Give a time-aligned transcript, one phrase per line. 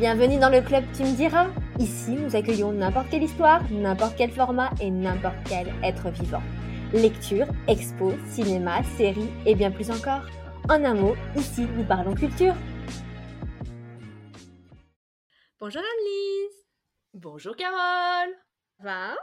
[0.00, 1.50] Bienvenue dans le club Tu me diras.
[1.78, 6.42] Ici, nous accueillons n'importe quelle histoire, n'importe quel format et n'importe quel être vivant.
[6.94, 10.22] Lecture, expo, cinéma, séries et bien plus encore.
[10.70, 12.54] En un mot, ici, nous parlons culture.
[15.58, 16.66] Bonjour Annelise.
[17.12, 18.34] Bonjour Carole.
[18.78, 19.14] Va?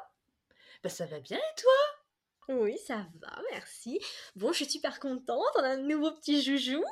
[0.84, 2.56] Bah ça va bien et toi?
[2.56, 4.00] Oui, ça va, merci.
[4.36, 6.84] Bon, je suis super contente, on a un nouveau petit joujou.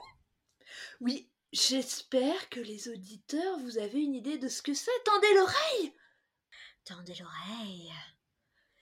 [1.01, 4.91] Oui, j'espère que les auditeurs, vous avez une idée de ce que c'est.
[5.05, 5.93] Tendez l'oreille
[6.83, 7.91] Tendez l'oreille.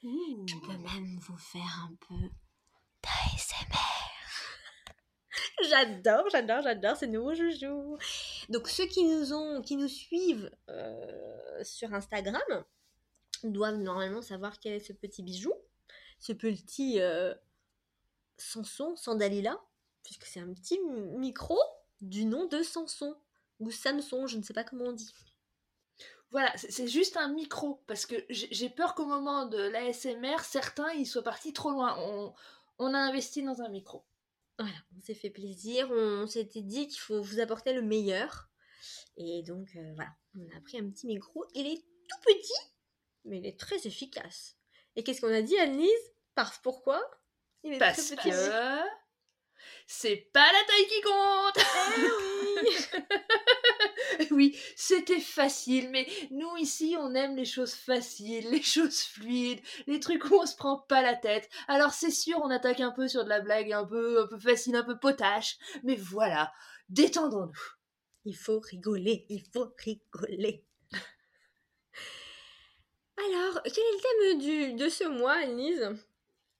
[0.04, 0.46] Ouh.
[0.48, 2.30] Je peux même vous faire un peu
[3.04, 3.78] d'ASMR.
[5.70, 7.98] J'adore, j'adore, j'adore ces nouveaux joujoux.
[8.50, 12.42] Donc ceux qui nous ont, qui nous suivent euh, sur Instagram
[13.44, 15.54] doivent normalement savoir quel est ce petit bijou,
[16.20, 17.34] ce petit euh,
[18.38, 19.62] Samson, sans Dalila,
[20.04, 20.80] puisque c'est un petit
[21.18, 21.58] micro
[22.04, 23.16] du nom de Samson
[23.60, 25.14] ou Samson, je ne sais pas comment on dit.
[26.32, 31.06] Voilà, c'est- juste un micro, parce que j'ai peur qu'au moment de l'ASMR, certains ils
[31.06, 31.96] soient partis trop loin.
[32.00, 32.34] On,
[32.80, 34.04] on a investi dans un micro.
[34.58, 38.50] Voilà, on s'est fait plaisir, on s'était dit qu'il faut vous apporter le meilleur.
[39.18, 41.46] Et donc euh, voilà, on a pris un petit micro.
[41.54, 42.54] Il est tout petit,
[43.26, 44.58] mais il est très efficace.
[44.96, 45.90] Et qu'est-ce qu'on a dit, Annelise?
[46.36, 47.00] Parce pourquoi?
[47.64, 48.30] Il est Parce très petit.
[48.30, 48.80] que
[49.88, 51.58] c'est pas la taille qui compte
[51.98, 52.34] Eh oui
[54.32, 60.00] Oui, c'était facile, mais nous ici, on aime les choses faciles, les choses fluides, les
[60.00, 61.50] trucs où on se prend pas la tête.
[61.68, 64.40] Alors c'est sûr, on attaque un peu sur de la blague un peu, un peu
[64.40, 66.52] facile, un peu potache, mais voilà,
[66.90, 67.76] détendons-nous.
[68.26, 70.66] Il faut rigoler, il faut rigoler.
[73.18, 75.92] Alors, quel est le thème du, de ce mois, Annelise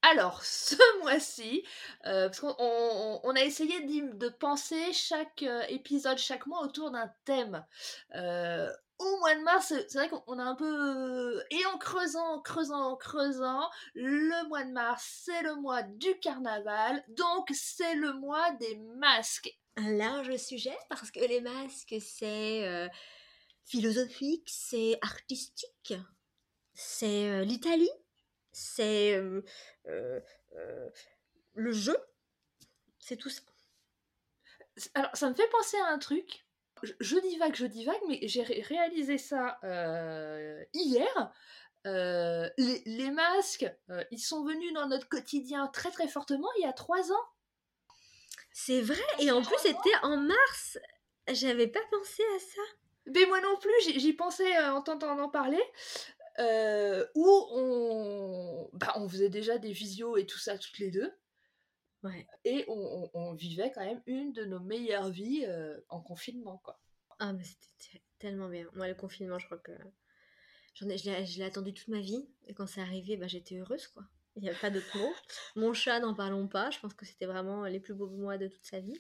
[0.04, 1.64] Alors, ce mois-ci,
[2.06, 6.92] euh, parce qu'on on- on a essayé de penser chaque euh, épisode, chaque mois autour
[6.92, 7.66] d'un thème.
[8.16, 11.42] Euh, au mois de mars, c'est vrai qu'on a un peu...
[11.52, 16.20] Et en creusant, en creusant, en creusant, le mois de mars, c'est le mois du
[16.20, 19.58] carnaval, donc c'est le mois des masques.
[19.78, 22.90] un large sujet parce que les masques, c'est
[23.66, 25.94] philosophique, c'est artistique,
[26.76, 27.90] c'est l'Italie,
[28.52, 29.20] c'est
[29.86, 31.98] le jeu,
[33.00, 33.42] c'est tout ça.
[34.96, 36.46] Alors, ça me fait penser à un truc.
[36.82, 41.34] Je, je divague, je divague, mais j'ai ré- réalisé ça euh, hier.
[41.86, 46.64] Euh, les, les masques, euh, ils sont venus dans notre quotidien très très fortement il
[46.64, 47.26] y a trois ans.
[48.52, 50.78] C'est vrai, et en plus c'était en mars,
[51.28, 52.62] j'avais pas pensé à ça.
[53.08, 55.62] Mais moi non plus, j'y pensais euh, en t'entendant parler.
[56.40, 61.12] Euh, où on, bah, on faisait déjà des visios et tout ça toutes les deux.
[62.04, 62.28] Ouais.
[62.44, 66.60] Et on, on- on vivait quand même une de nos meilleures vies euh, en confinement,
[66.64, 66.80] quoi.
[67.20, 67.68] Ah, mais c'était
[68.00, 68.68] te- tellement bien.
[68.74, 69.72] Moi, le confinement, je crois que
[70.76, 73.88] j'en ai, je l'ai attendu toute ma vie, et quand c'est arrivé, bah, j'étais heureuse,
[73.88, 74.04] quoi.
[74.36, 75.14] Il n'y a pas d'autre mot.
[75.56, 76.72] Mon chat, n'en parlons pas.
[76.72, 79.00] Je pense que c'était vraiment les plus beaux mois de toute sa vie,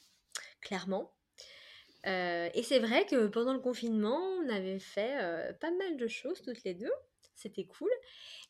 [0.62, 1.16] clairement.
[2.06, 6.08] Euh, et c'est vrai que pendant le confinement, on avait fait euh, pas mal de
[6.08, 6.92] choses toutes les deux.
[7.36, 7.90] C'était cool.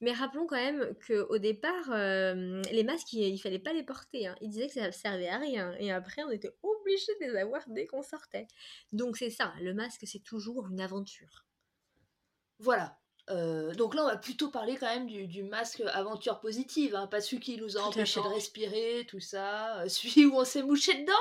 [0.02, 4.28] Mais rappelons quand même qu'au départ, euh, les masques, il, il fallait pas les porter.
[4.28, 4.36] hein.
[4.42, 5.74] Ils disaient que ça servait à rien.
[5.80, 8.48] Et après, on était obligé de les avoir dès qu'on sortait.
[8.92, 11.46] Donc c'est ça, le masque, c'est toujours une aventure.
[12.60, 13.00] Voilà.
[13.30, 17.08] Euh, donc là, on va plutôt parler quand même du, du masque aventure positive, hein,
[17.08, 19.82] pas celui qui nous a empêché de respirer, tout ça.
[19.82, 21.14] euh, celui où on s'est mouché dedans.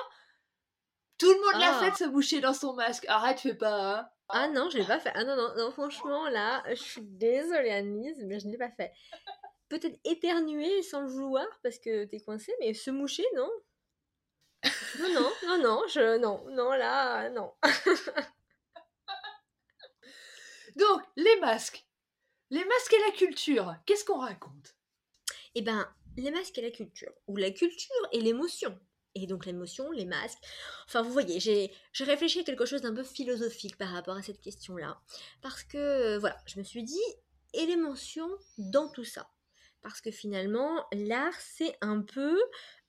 [1.18, 1.84] Tout le monde l'a Ah.
[1.84, 3.04] fait de se moucher dans son masque.
[3.06, 4.08] Arrête, fais pas, hein.
[4.34, 5.10] Ah non, je l'ai pas fait.
[5.14, 8.70] Ah non, non, non, franchement, là, je suis désolée, Annelise, mais je ne l'ai pas
[8.70, 8.92] fait.
[9.68, 13.50] Peut-être éternuer sans le vouloir parce que t'es coincé, mais se moucher, non?
[14.98, 17.52] Non, non, non, non, je, non, non, là, non.
[20.76, 21.86] Donc, les masques.
[22.50, 23.74] Les masques et la culture.
[23.86, 24.76] Qu'est-ce qu'on raconte?
[25.54, 28.78] Eh ben, les masques et la culture, ou la culture et l'émotion.
[29.14, 30.38] Et donc l'émotion, les masques.
[30.86, 34.40] Enfin, vous voyez, j'ai réfléchi à quelque chose d'un peu philosophique par rapport à cette
[34.40, 35.00] question-là.
[35.42, 37.02] Parce que, euh, voilà, je me suis dit,
[37.52, 39.28] et l'émotion dans tout ça?
[39.82, 42.40] Parce que finalement, l'art, c'est un peu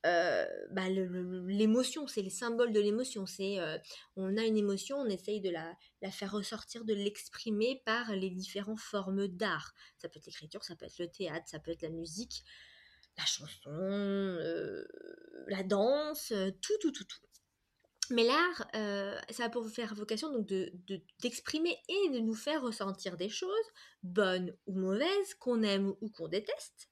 [0.06, 3.26] euh, bah, l'émotion, c'est le symbole de l'émotion.
[3.26, 3.78] C'est euh,
[4.16, 8.80] On a une émotion, on essaye de la faire ressortir, de l'exprimer par les différentes
[8.80, 9.74] formes d'art.
[9.98, 12.44] Ça peut être l'écriture, ça peut être le théâtre, ça peut être la musique
[13.18, 14.86] la chanson, euh,
[15.48, 17.20] la danse, euh, tout, tout, tout, tout.
[18.10, 20.72] Mais l'art, euh, ça a pour faire vocation donc de,
[21.22, 23.50] d'exprimer et de nous faire ressentir des choses,
[24.04, 26.90] bonnes ou mauvaises, qu'on aime ou qu'on déteste.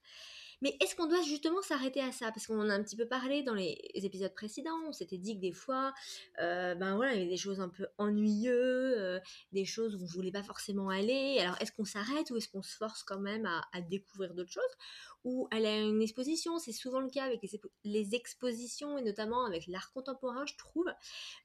[0.61, 2.31] Mais est-ce qu'on doit justement s'arrêter à ça?
[2.31, 4.79] Parce qu'on en a un petit peu parlé dans les épisodes précédents.
[4.87, 5.91] On s'était dit que des fois,
[6.37, 9.19] ben voilà, il y avait des choses un peu ennuyeuses,
[9.51, 11.39] des choses où on voulait pas forcément aller.
[11.39, 14.63] Alors, est-ce qu'on s'arrête ou est-ce qu'on se force quand même à, découvrir d'autres choses?
[15.23, 17.41] Ou aller à une exposition, c'est souvent le cas avec
[17.83, 20.87] les, expositions et notamment avec l'art contemporain, je trouve.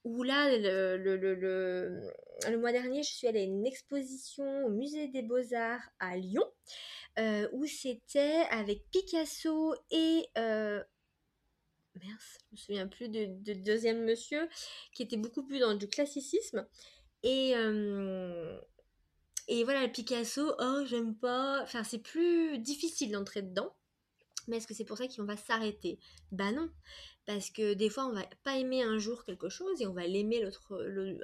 [0.03, 2.11] Où là, le, le, le,
[2.49, 6.43] le mois dernier, je suis allée à une exposition au musée des Beaux-Arts à Lyon.
[7.19, 10.83] Euh, où c'était avec Picasso et euh,
[11.95, 14.47] merde, je me souviens plus de, deuxième monsieur
[14.93, 16.67] qui était beaucoup plus dans du classicisme
[17.23, 18.59] et euh,
[19.47, 21.61] et voilà Picasso oh j'aime pas.
[21.63, 23.73] Enfin c'est plus difficile d'entrer dedans
[24.47, 25.99] mais est-ce que c'est pour ça qu'on va s'arrêter?
[26.31, 26.69] Bah non,
[27.25, 30.07] parce que des fois on va pas aimer un jour quelque chose et on va
[30.07, 30.73] l'aimer l'autre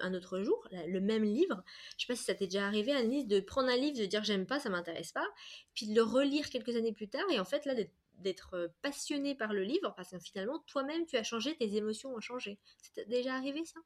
[0.01, 1.63] un autre jour le même livre.
[1.97, 4.23] Je sais pas si ça t'est déjà arrivé Annelise de prendre un livre de dire
[4.23, 5.27] j'aime pas ça m'intéresse pas
[5.73, 7.73] puis de le relire quelques années plus tard et en fait là
[8.19, 12.13] d'être euh, passionné par le livre parce que finalement toi-même tu as changé tes émotions
[12.13, 12.59] ont changé.
[12.77, 13.79] C'est déjà arrivé ça?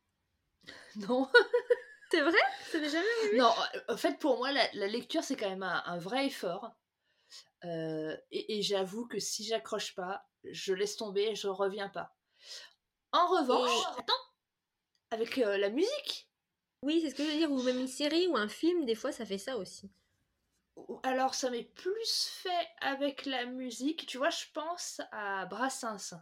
[1.07, 1.29] Non
[2.11, 2.39] c'est vrai?
[2.71, 3.37] C'est déjà arrivé?
[3.37, 3.53] Non
[3.89, 6.71] en fait pour moi la, lecture c'est quand même un, vrai effort
[7.65, 12.15] euh, et, et j'avoue que si j'accroche pas je laisse tomber, je reviens pas.
[13.11, 14.13] En revanche, attends,
[15.11, 16.29] avec euh, la musique.
[16.83, 18.95] Oui, c'est ce que je veux dire, ou même une série ou un film, des
[18.95, 19.91] fois ça fait ça aussi.
[21.03, 26.13] Alors ça m'est plus fait avec la musique, tu vois, je pense à Brassens.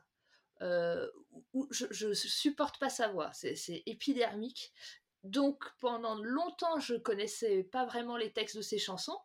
[0.62, 1.10] Euh,
[1.54, 4.72] où je, je supporte pas sa voix, c'est épidermique.
[5.26, 9.18] Donc pendant longtemps, je connaissais pas vraiment les textes de ses chansons.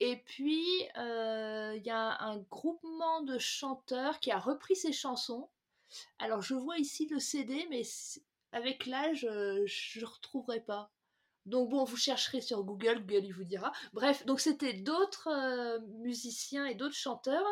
[0.00, 0.66] Et puis,
[0.96, 5.48] euh, il y a un groupement de chanteurs qui a repris ces chansons.
[6.18, 7.82] Alors, je vois ici le CD, mais
[8.50, 10.90] avec l'âge, euh, je ne retrouverai pas.
[11.46, 13.72] Donc bon, vous chercherez sur Google, Google vous dira.
[13.92, 17.46] Bref, donc c'était d'autres euh, musiciens et d'autres chanteurs,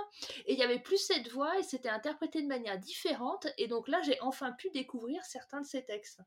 [0.46, 3.88] et il y avait plus cette voix, et c'était interprété de manière différente, et donc
[3.88, 6.20] là j'ai enfin pu découvrir certains de ces textes.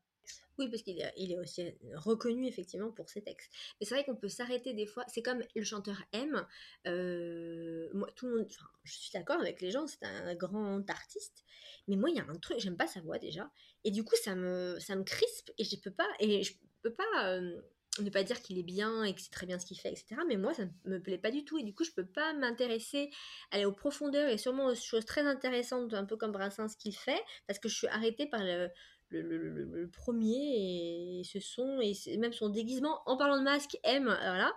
[0.58, 3.50] Oui, parce qu'il est, aussi reconnu effectivement pour ses textes.
[3.80, 5.04] Mais c'est vrai qu'on peut s'arrêter des fois.
[5.08, 6.46] C'est comme le chanteur M.
[6.86, 8.46] Euh, tout le monde.
[8.48, 11.44] Enfin, je suis d'accord avec les gens, c'est un grand artiste.
[11.88, 13.50] Mais moi, il y a un truc, j'aime pas sa voix déjà.
[13.82, 16.08] Et du coup, ça me, ça me crispe et je peux pas.
[16.20, 17.26] Et je peux pas.
[17.26, 17.60] Euh,
[18.02, 20.16] ne pas dire qu'il est bien et que c'est très bien ce qu'il fait, etc.
[20.26, 21.58] Mais moi, ça me plaît pas du tout.
[21.58, 23.10] Et du coup, je peux pas m'intéresser,
[23.50, 27.22] aller aux profondeurs et sûrement aux choses très intéressantes, un peu comme Brassens qu'il fait,
[27.46, 28.68] parce que je suis arrêtée par le,
[29.10, 34.54] le, premier et ce son et même son déguisement en parlant de masque M voilà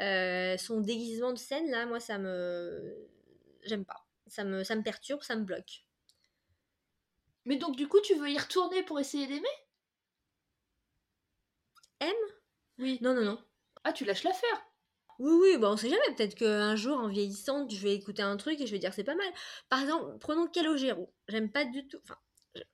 [0.00, 3.08] euh, son déguisement de scène là moi ça me
[3.64, 5.84] j'aime pas ça me ça me perturbe ça me bloque
[7.44, 9.48] mais donc du coup tu veux y retourner pour essayer d'aimer?
[12.00, 12.12] M?
[12.78, 13.38] Oui non non non
[13.84, 14.70] ah tu lâches l'affaire
[15.20, 16.14] oui, oui, bon, on sait jamais.
[16.16, 19.04] Peut-être qu'un jour, en vieillissant, je vais écouter un truc et je vais dire c'est
[19.04, 19.26] pas mal.
[19.68, 21.12] Par exemple, prenons Calogero.
[21.28, 21.98] J'aime pas du tout.
[22.04, 22.16] Enfin,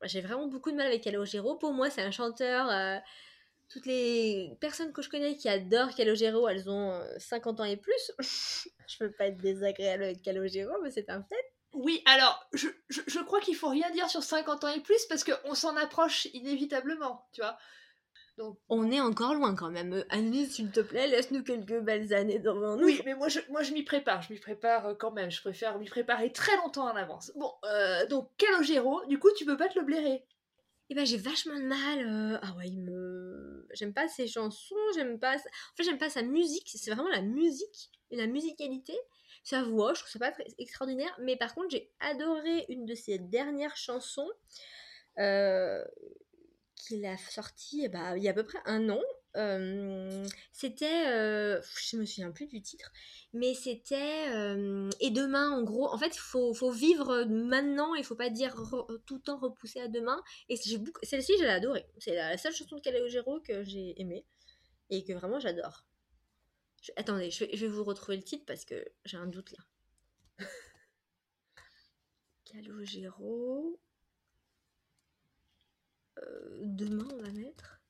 [0.02, 1.56] j'ai vraiment beaucoup de mal avec Calogero.
[1.56, 2.70] Pour moi, c'est un chanteur.
[2.70, 2.98] Euh,
[3.68, 7.76] toutes les personnes que je connais qui adorent Calogero, elles ont 50 euh, ans et
[7.76, 8.12] plus.
[8.18, 11.52] je veux pas être désagréable avec Calogero, mais c'est un fait.
[11.72, 15.04] Oui, alors, je, je, je crois qu'il faut rien dire sur 50 ans et plus
[15.06, 17.58] parce qu'on s'en approche inévitablement, tu vois.
[18.68, 20.04] On est encore loin quand même.
[20.10, 22.84] Annelise, s'il te plaît, laisse-nous quelques belles années devant nous.
[22.84, 24.22] Oui, mais moi je, moi, je m'y prépare.
[24.22, 25.30] Je m'y prépare euh, quand même.
[25.30, 27.32] Je préfère m'y préparer très longtemps en avance.
[27.36, 30.24] Bon, euh, donc Calogero, du coup, tu peux pas te le blairer?
[30.88, 31.98] Eh ben, j'ai vachement de mal.
[32.06, 33.66] Euh, ah ouais, il me.
[33.72, 35.36] J'aime pas ses chansons, j'aime pas.
[35.36, 36.70] En fait, j'aime pas sa musique.
[36.74, 38.94] C'est vraiment la musique et la musicalité.
[39.42, 41.16] Sa voix, je trouve ça pas très extraordinaire.
[41.20, 44.30] Mais par contre, j'ai adoré une de ses dernières chansons.
[45.18, 45.82] Euh,
[46.86, 49.00] qu'il a sorti eh bah, il y a à peu près un an.
[50.52, 52.90] c'était, euh, je me souviens plus du titre,
[53.32, 54.26] mais c'était
[55.00, 55.92] et demain en gros.
[55.92, 57.94] En fait, il faut, vivre maintenant.
[57.94, 58.54] Il faut pas dire
[59.06, 60.22] tout le temps repousser à demain.
[60.48, 61.86] Et celle-ci, je l'ai adorée.
[61.98, 64.24] C'est la seule chanson de Calogero que j'ai aimée
[64.90, 65.84] et que vraiment j'adore.
[66.96, 69.64] Attendez, je je vais, vous retrouver le titre parce que j'ai un doute là.
[72.44, 73.80] Calogero.
[76.76, 77.80] Demain, on va mettre.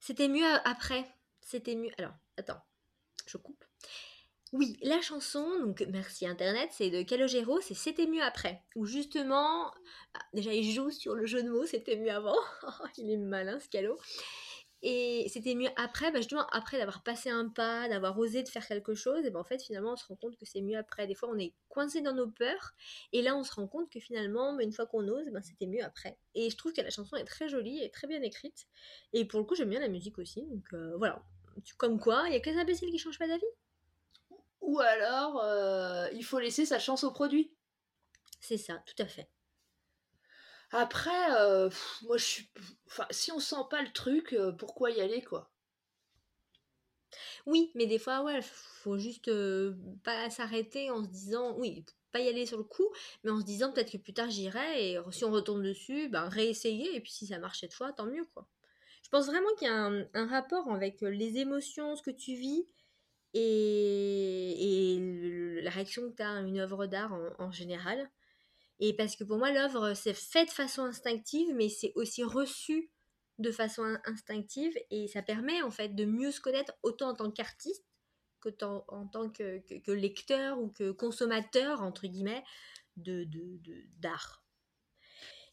[0.00, 1.06] C'était mieux après.
[1.40, 1.90] C'était mieux.
[1.96, 2.60] Alors, attends,
[3.26, 3.64] je coupe.
[4.52, 8.62] Oui, la chanson, donc merci Internet, c'est de Calogero, c'est C'était mieux après.
[8.76, 9.72] Où justement,
[10.12, 12.36] ah, déjà il joue sur le jeu de mots, c'était mieux avant.
[12.98, 13.98] il est malin ce Calo.
[14.82, 18.66] Et c'était mieux après, bah justement, après d'avoir passé un pas, d'avoir osé de faire
[18.66, 21.06] quelque chose, et ben en fait, finalement, on se rend compte que c'est mieux après.
[21.06, 22.74] Des fois, on est coincé dans nos peurs,
[23.12, 25.66] et là, on se rend compte que finalement, bah, une fois qu'on ose, ben, c'était
[25.66, 26.16] mieux après.
[26.34, 28.66] Et je trouve que la chanson est très jolie et très bien écrite.
[29.12, 31.22] Et pour le coup, j'aime bien la musique aussi, donc euh, voilà.
[31.78, 33.44] Comme quoi, il y a que les imbéciles qui changent pas d'avis.
[34.60, 35.44] ou alors
[36.12, 37.52] il faut laisser sa chance au produit.
[38.40, 39.28] C'est ça, tout à fait.
[40.72, 41.28] Après,
[42.02, 42.50] moi je suis.
[42.86, 45.50] Enfin, si on sent pas le truc, pourquoi y aller quoi?
[47.46, 49.30] Oui, mais des fois, ouais, faut juste
[50.04, 52.88] pas s'arrêter en se disant, oui, pas y aller sur le coup,
[53.24, 56.28] mais en se disant peut-être que plus tard j'irai et si on retombe dessus, ben
[56.28, 58.46] réessayer et puis si ça marche cette fois, tant mieux quoi.
[59.02, 62.66] Je pense vraiment qu'il y a un, rapport avec les émotions, ce que tu vis
[63.34, 64.98] et,
[65.62, 68.10] la réaction que tu as à une œuvre d'art en, général.
[68.84, 72.90] Et parce que pour moi, l'œuvre, c'est fait de façon instinctive, mais c'est aussi reçu
[73.38, 77.30] de façon instinctive et ça permet en fait de mieux se connaître autant en tant
[77.30, 77.84] qu'artiste
[78.40, 82.42] que en, tant que, que, lecteur ou que consommateur, entre guillemets,
[82.96, 83.24] de,
[84.00, 84.42] d'art.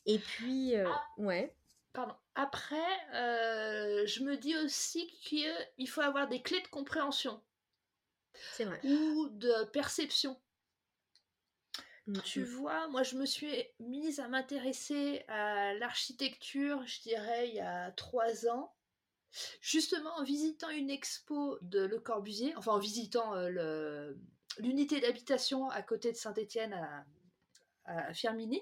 [0.08, 1.56] Et puis, euh, ah, ouais.
[1.94, 2.16] Pardon.
[2.34, 2.78] Après,
[3.14, 7.44] euh, je me dis aussi qu'il faut avoir des clés de compréhension.
[8.54, 8.80] C'est vrai.
[8.84, 10.36] Ou de perception.
[12.10, 12.44] Mmh, tu mmh.
[12.46, 17.92] vois, moi je me suis mise à m'intéresser à l'architecture, je dirais, il y a
[17.92, 18.74] trois ans.
[19.62, 24.12] Justement, en visitant une expo de Le Corbusier, enfin en visitant euh,
[24.58, 27.06] l'unité d'habitation à côté de Saint-Étienne à,
[27.86, 28.60] à, Firmini.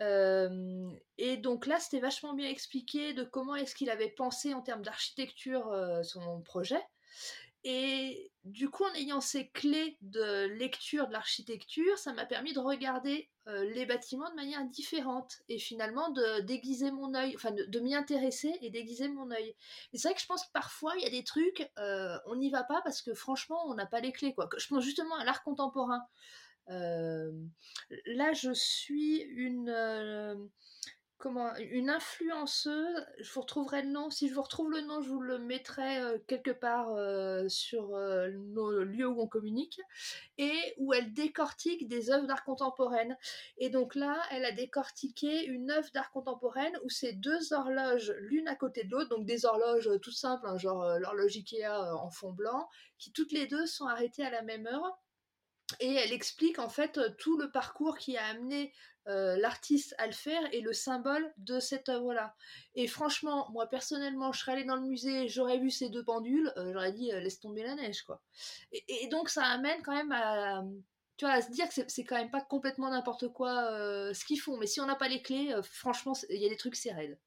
[0.00, 4.62] Euh, et donc là, c'était vachement bien expliqué de comment est-ce qu'il avait pensé en
[4.62, 6.80] termes d'architecture euh, son projet.
[7.62, 12.58] Et du coup, en ayant ces clés de lecture de l'architecture, ça m'a permis de
[12.58, 17.80] regarder euh, les bâtiments de manière différente et finalement de déguiser mon œil, enfin de,
[17.80, 19.54] m'y intéresser et déguiser mon œil.
[19.92, 22.50] C'est vrai que je pense que parfois il y a des trucs, euh, on n'y
[22.50, 24.34] va pas parce que franchement on n'a pas les clés.
[24.56, 26.02] Je pense justement à l'art contemporain.
[26.70, 27.32] Euh,
[28.06, 29.68] là, je suis une
[31.20, 35.10] comment une influenceuse, je vous retrouverai le nom, si je vous retrouve le nom, je
[35.10, 39.80] vous le mettrai euh, quelque part euh, sur euh, nos lieux où on communique,
[40.38, 43.16] et où elle décortique des œuvres d'art contemporaine.
[43.58, 48.48] Et donc là, elle a décortiqué une œuvre d'art contemporaine où c'est deux horloges l'une
[48.48, 52.32] à côté de l'autre, donc des horloges tout simples, hein, genre l'horloge Ikea en fond
[52.32, 54.98] blanc, qui toutes les deux sont arrêtées à la même heure
[55.78, 58.72] et elle explique en fait tout le parcours qui a amené
[59.10, 62.36] euh, l'artiste à le faire et le symbole de cette œuvre-là.
[62.76, 66.52] Et franchement, moi personnellement, je serais allée dans le musée, j'aurais vu ces deux pendules,
[66.56, 68.22] euh, j'aurais dit euh, laisse tomber la neige quoi.
[68.72, 70.62] Et, donc ça amène quand même à,
[71.16, 73.52] tu vois, à se dire que c'est quand même pas complètement n'importe quoi
[74.14, 74.56] ce qu'ils font.
[74.58, 77.18] Mais si on n'a pas les clés, franchement, il y a des trucs c'est raide.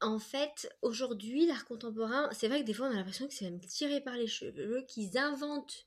[0.00, 3.46] En fait, aujourd'hui, l'art contemporain, c'est vrai que des fois on a l'impression que c'est
[3.46, 5.86] même tiré par les cheveux, qu'ils inventent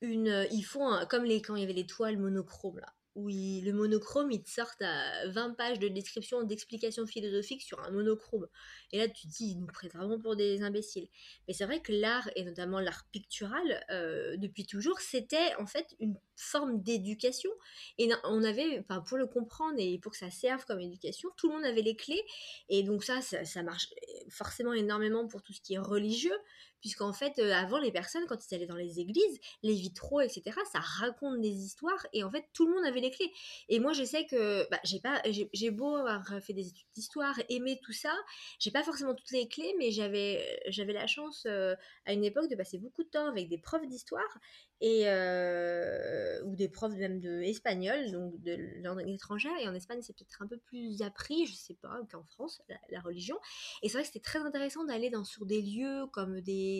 [0.00, 0.48] une.
[0.50, 4.32] Ils font comme les, quand il y avait les toiles monochromes là où le monochrome,
[4.32, 8.48] il te sort à 20 pages de description, d'explications philosophiques sur un monochrome.
[8.92, 11.08] Et là, tu te dis, ils nous prennent vraiment pour des imbéciles.
[11.46, 15.94] Mais c'est vrai que l'art, et notamment l'art pictural, euh, depuis toujours, c'était en fait
[16.00, 17.50] une forme d'éducation.
[17.98, 21.54] Et on avait, pour le comprendre et pour que ça serve comme éducation, tout le
[21.54, 22.22] monde avait les clés.
[22.68, 23.88] Et donc ça, ça, ça marche
[24.28, 26.36] forcément énormément pour tout ce qui est religieux,
[26.84, 30.54] puisqu'en fait, euh, avant, les personnes, quand ils allaient dans les églises, les vitraux, etc.,
[30.70, 33.32] ça raconte des histoires, et en fait, tout le monde avait les clés.
[33.70, 37.40] Et moi, je sais que bah, j'ai pas, j'ai beau avoir fait des études d'histoire,
[37.48, 38.14] aimer tout ça,
[38.58, 41.74] j'ai pas forcément toutes les clés, mais j'avais, j'avais la chance euh,
[42.04, 44.38] à une époque de passer beaucoup de temps avec des profs d'histoire
[44.80, 49.56] et euh, ou des profs même de espagnol, donc de langue étrangère.
[49.60, 52.60] Et en Espagne, c'est peut-être un peu plus appris, je sais pas, qu'en France,
[52.90, 53.36] la, religion.
[53.82, 56.73] Et c'est vrai que c'était très intéressant d'aller sur des lieux comme des,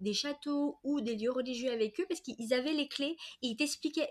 [0.00, 3.56] des châteaux ou des lieux religieux avec eux parce qu'ils avaient les clés et ils
[3.56, 4.10] t'expliquaient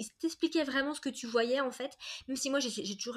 [0.00, 1.96] il t'expliquait vraiment ce que tu voyais en fait.
[2.26, 3.16] Même si moi j'essaie toujours,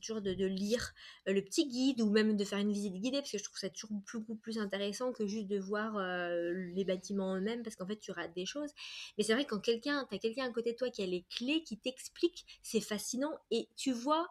[0.00, 0.92] toujours de, lire
[1.28, 3.58] euh, le petit guide ou même de faire une visite guidée parce que je trouve
[3.58, 7.86] ça toujours beaucoup plus intéressant que juste de voir euh, les bâtiments eux-mêmes parce qu'en
[7.86, 8.70] fait tu rates des choses.
[9.18, 11.24] Mais c'est vrai que quand quelqu'un, t'as quelqu'un à côté de toi qui a les
[11.36, 14.28] clés, qui t'explique, c'est fascinant et tu vois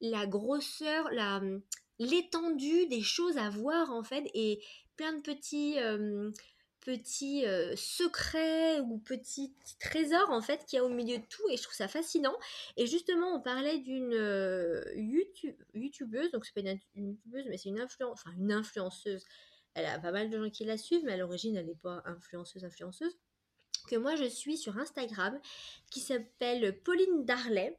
[0.00, 1.40] la grosseur, la
[1.98, 4.60] l'étendue des choses à voir en fait et
[4.96, 6.30] plein de petits euh,
[6.86, 11.42] petits euh, secrets ou petits trésors en fait qu'il y a au milieu de tout
[11.50, 12.36] et je trouve ça fascinant.
[12.76, 17.70] Et justement, on parlait d'une euh, YouTube, youtubeuse, donc c'est pas une, youtubeuse, mais c'est
[17.70, 19.24] une, influence enfin, une influenceuse.
[19.74, 22.02] Elle a pas mal de gens qui la suivent, mais à l'origine, elle n'est pas
[22.06, 23.18] influenceuse, influenceuse.
[23.88, 25.38] Que moi je suis sur Instagram
[25.90, 27.76] qui s'appelle Pauline Darley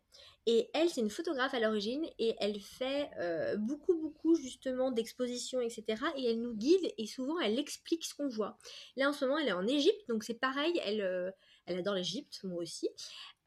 [0.50, 5.60] et elle, c'est une photographe à l'origine et elle fait euh, beaucoup, beaucoup justement d'expositions,
[5.60, 6.02] etc.
[6.16, 8.58] Et elle nous guide et souvent elle explique ce qu'on voit.
[8.96, 11.32] Là en ce moment, elle est en Égypte, donc c'est pareil, elle, euh,
[11.66, 12.88] elle adore l'Égypte, moi aussi.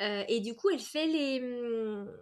[0.03, 1.41] Euh, et du coup, elle fait les.
[1.41, 2.15] Hum,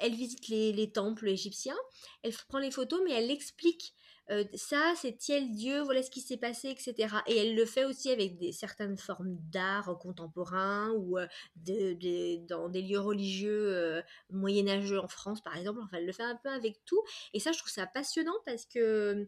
[0.00, 1.78] elle visite les, les temples égyptiens,
[2.22, 3.94] elle prend les photos, mais elle explique
[4.30, 7.16] euh, ça c'est tel dieu, voilà ce qui s'est passé, etc.
[7.26, 11.18] Et elle le fait aussi avec certaines formes d'art contemporain ou
[11.56, 15.80] de, dans des lieux religieux moyenâgeux en France par exemple.
[15.82, 17.02] Enfin, elle le fait un peu avec tout.
[17.32, 19.26] Et ça, je trouve ça passionnant parce que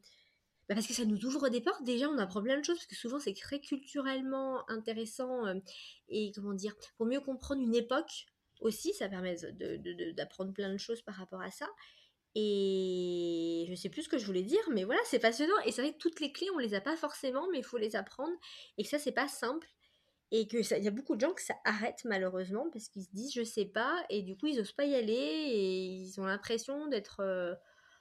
[0.69, 1.83] bah, parce que ça nous ouvre des portes.
[1.83, 5.43] Déjà, on apprend plein de choses, parce que souvent, c'est très culturellement intéressant.
[6.09, 8.27] et comment dire, pour mieux comprendre une époque
[8.61, 9.37] aussi, ça permet
[10.17, 11.67] d'apprendre plein de choses par rapport à ça.
[12.37, 15.59] Et je sais plus ce que je voulais dire, mais voilà, c'est passionnant.
[15.65, 17.79] Et c'est vrai que toutes les clés, on les a pas forcément, mais il faut
[17.79, 18.37] les apprendre.
[18.79, 19.69] Et que ça, c'est pas simple.
[20.33, 23.11] Et que il y a beaucoup de gens que ça arrête malheureusement parce qu'ils se
[23.13, 26.25] disent je sais pas et du coup ils osent pas y aller et ils ont
[26.25, 27.59] l'impression d'être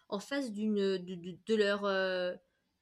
[0.10, 1.90] en face d'une de, leur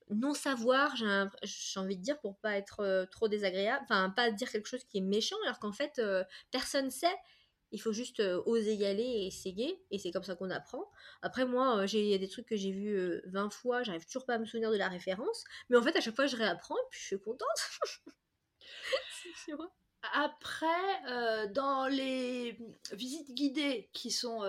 [0.10, 4.68] non savoir, j'ai envie de dire pour pas être trop désagréable, enfin pas dire quelque
[4.68, 6.01] chose qui est méchant alors qu'en fait
[6.51, 7.16] personne sait
[7.72, 10.90] il faut juste oser y aller et essayer, et c'est comme ça qu'on apprend.
[11.22, 14.36] Après, moi, il y a des trucs que j'ai vus 20 fois, j'arrive toujours pas
[14.36, 16.88] à me souvenir de la référence, mais en fait, à chaque fois, je réapprends, et
[16.92, 17.48] puis je suis contente.
[20.14, 22.58] Après, dans les
[22.94, 24.42] visites guidées qui sont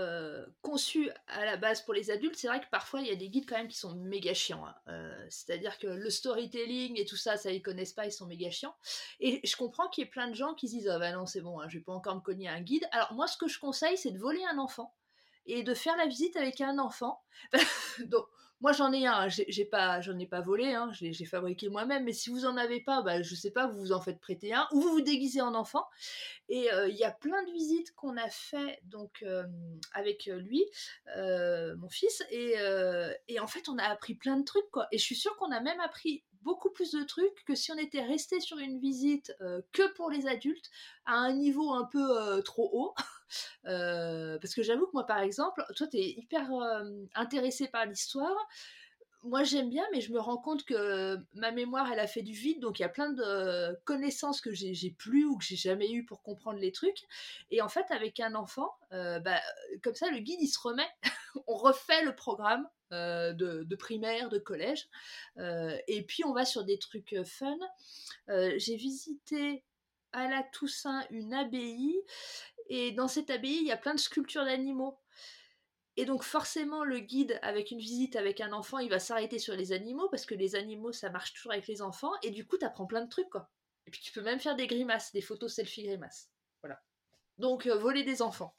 [0.62, 3.28] conçues à la base pour les adultes, c'est vrai que parfois il y a des
[3.28, 4.64] guides quand même qui sont méga chiants.
[4.86, 5.10] Hein.
[5.30, 8.74] C'est-à-dire que le storytelling et tout ça, ça ils connaissent pas, ils sont méga chiants.
[9.20, 11.26] Et je comprends qu'il y ait plein de gens qui se disent ah bah non
[11.26, 12.86] c'est bon, hein, je vais pas encore me cogner un guide.
[12.92, 14.94] Alors moi ce que je conseille c'est de voler un enfant
[15.46, 17.22] et de faire la visite avec un enfant.
[18.06, 18.26] Donc
[18.60, 22.12] moi, j'en ai un, j'ai pas, j'en ai pas volé, hein, j'ai fabriqué moi-même, mais
[22.12, 24.66] si vous en avez pas, bah, je sais pas, vous vous en faites prêter un,
[24.72, 25.86] ou vous vous déguisez en enfant.
[26.48, 29.44] Et euh, il y a plein de visites qu'on a fait donc euh,
[29.92, 30.64] avec lui,
[31.16, 32.54] euh, mon fils, et,
[33.28, 34.88] et, en fait, on a appris plein de trucs, quoi.
[34.90, 37.76] Et je suis sûre qu'on a même appris beaucoup plus de trucs que si on
[37.76, 39.32] était resté sur une visite
[39.72, 40.70] que pour les adultes
[41.04, 42.94] à un niveau un peu trop haut.
[43.64, 46.50] parce que j'avoue que moi, par exemple, toi, tu es hyper
[47.14, 48.36] intéressé par l'histoire.
[49.24, 52.32] Moi, j'aime bien, mais je me rends compte que ma mémoire, elle a fait du
[52.32, 52.60] vide.
[52.60, 56.04] Donc, il y a plein de connaissances que j'ai plus ou que j'ai jamais eu
[56.04, 57.04] pour comprendre les trucs.
[57.50, 59.40] Et en fait, avec un enfant, bah,
[59.82, 60.88] comme ça, le guide, il se remet.
[61.46, 64.88] on refait le programme de, primaire, de collège.
[65.36, 67.58] et puis on va sur des trucs fun.
[68.28, 69.64] J'ai visité
[70.12, 71.96] à la Toussaint une abbaye
[72.68, 74.98] et dans cette abbaye, il y a plein de sculptures d'animaux.
[75.96, 79.56] Et donc forcément, le guide, avec une visite avec un enfant, il va s'arrêter sur
[79.56, 82.56] les animaux, parce que les animaux, ça marche toujours avec les enfants, et du coup,
[82.56, 83.50] tu apprends plein de trucs, quoi.
[83.86, 86.30] Et puis tu peux même faire des grimaces, des photos selfie grimaces.
[86.62, 86.80] Voilà.
[87.38, 88.54] Donc, euh, voler des enfants.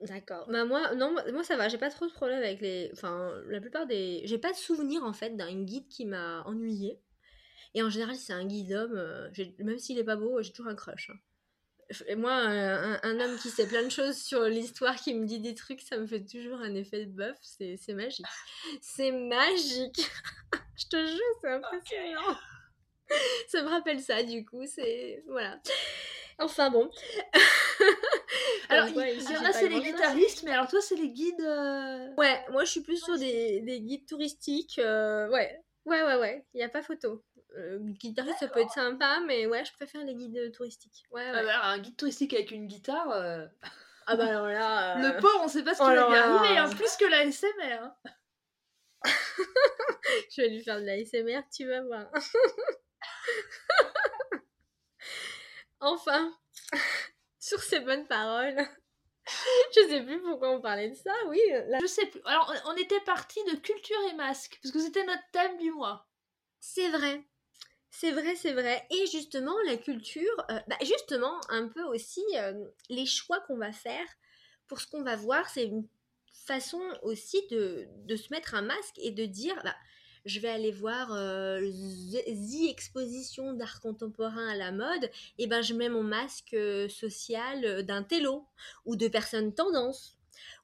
[0.00, 0.46] D'accord.
[0.48, 2.88] Bah moi, ça va, j'ai pas trop de problème avec les...
[2.92, 4.22] Enfin, la plupart des...
[4.24, 7.00] J'ai pas de souvenir, en fait, d'un guide qui m'a ennuyé.
[7.74, 9.28] Et en général, c'est un guide homme, euh,
[9.58, 11.10] même s'il est pas beau, j'ai toujours un crush.
[11.10, 11.18] Hein
[12.16, 15.80] moi, un, homme qui sait plein de choses sur l'histoire, qui me dit des trucs,
[15.80, 17.36] ça me fait toujours un effet de bœuf.
[17.42, 18.26] C'est magique.
[18.80, 20.10] C'est magique.
[20.76, 22.36] Je te jure, c'est impressionnant.
[23.48, 24.66] ça me rappelle ça, du coup.
[24.66, 25.22] C'est.
[25.28, 25.58] Voilà.
[26.38, 26.90] Enfin bon.
[28.68, 31.40] alors, il y, en a, c'est les guitaristes, mais alors toi, c'est les guides.
[31.40, 34.78] Euh, ouais, moi, je suis plus sur des, des guides touristiques.
[34.78, 36.46] Euh, ouais, ouais, ouais, ouais.
[36.54, 37.24] Il n'y a pas photo.
[37.58, 41.06] Euh, guitariste, ça peut être sympa, mais ouais, je préfère les guides touristiques.
[41.10, 43.10] Ouais, ah bah un guide touristique avec une guitare.
[43.10, 43.46] Euh,
[44.06, 44.96] ah bah alors là.
[44.98, 47.28] Le euh, pauvre, on sait pas ce qui va lui arriver, hein, plus que la
[47.30, 47.82] SMR.
[47.82, 47.96] Hein.
[50.30, 52.06] je vais lui faire de la SMR, tu vas voir.
[55.80, 56.32] enfin,
[57.40, 58.56] sur ces bonnes paroles.
[59.74, 61.40] je sais plus pourquoi on parlait de ça, oui.
[61.80, 62.20] Je sais plus.
[62.24, 66.06] Alors, on était parti de culture et masque, parce que c'était notre thème du mois.
[66.60, 67.24] C'est vrai.
[68.00, 68.86] C'est vrai, c'est vrai.
[68.92, 72.52] Et justement, la culture, euh, bah, justement, un peu aussi, euh,
[72.90, 74.06] les choix qu'on va faire
[74.68, 75.84] pour ce qu'on va voir, c'est une
[76.46, 79.74] façon aussi de, se mettre un masque et de dire, bah,
[80.26, 85.74] je vais aller voir euh, The Exposition d'art contemporain à la mode, et ben je
[85.74, 86.56] mets mon masque
[86.88, 88.46] social d'un télo
[88.84, 90.17] ou de personne tendance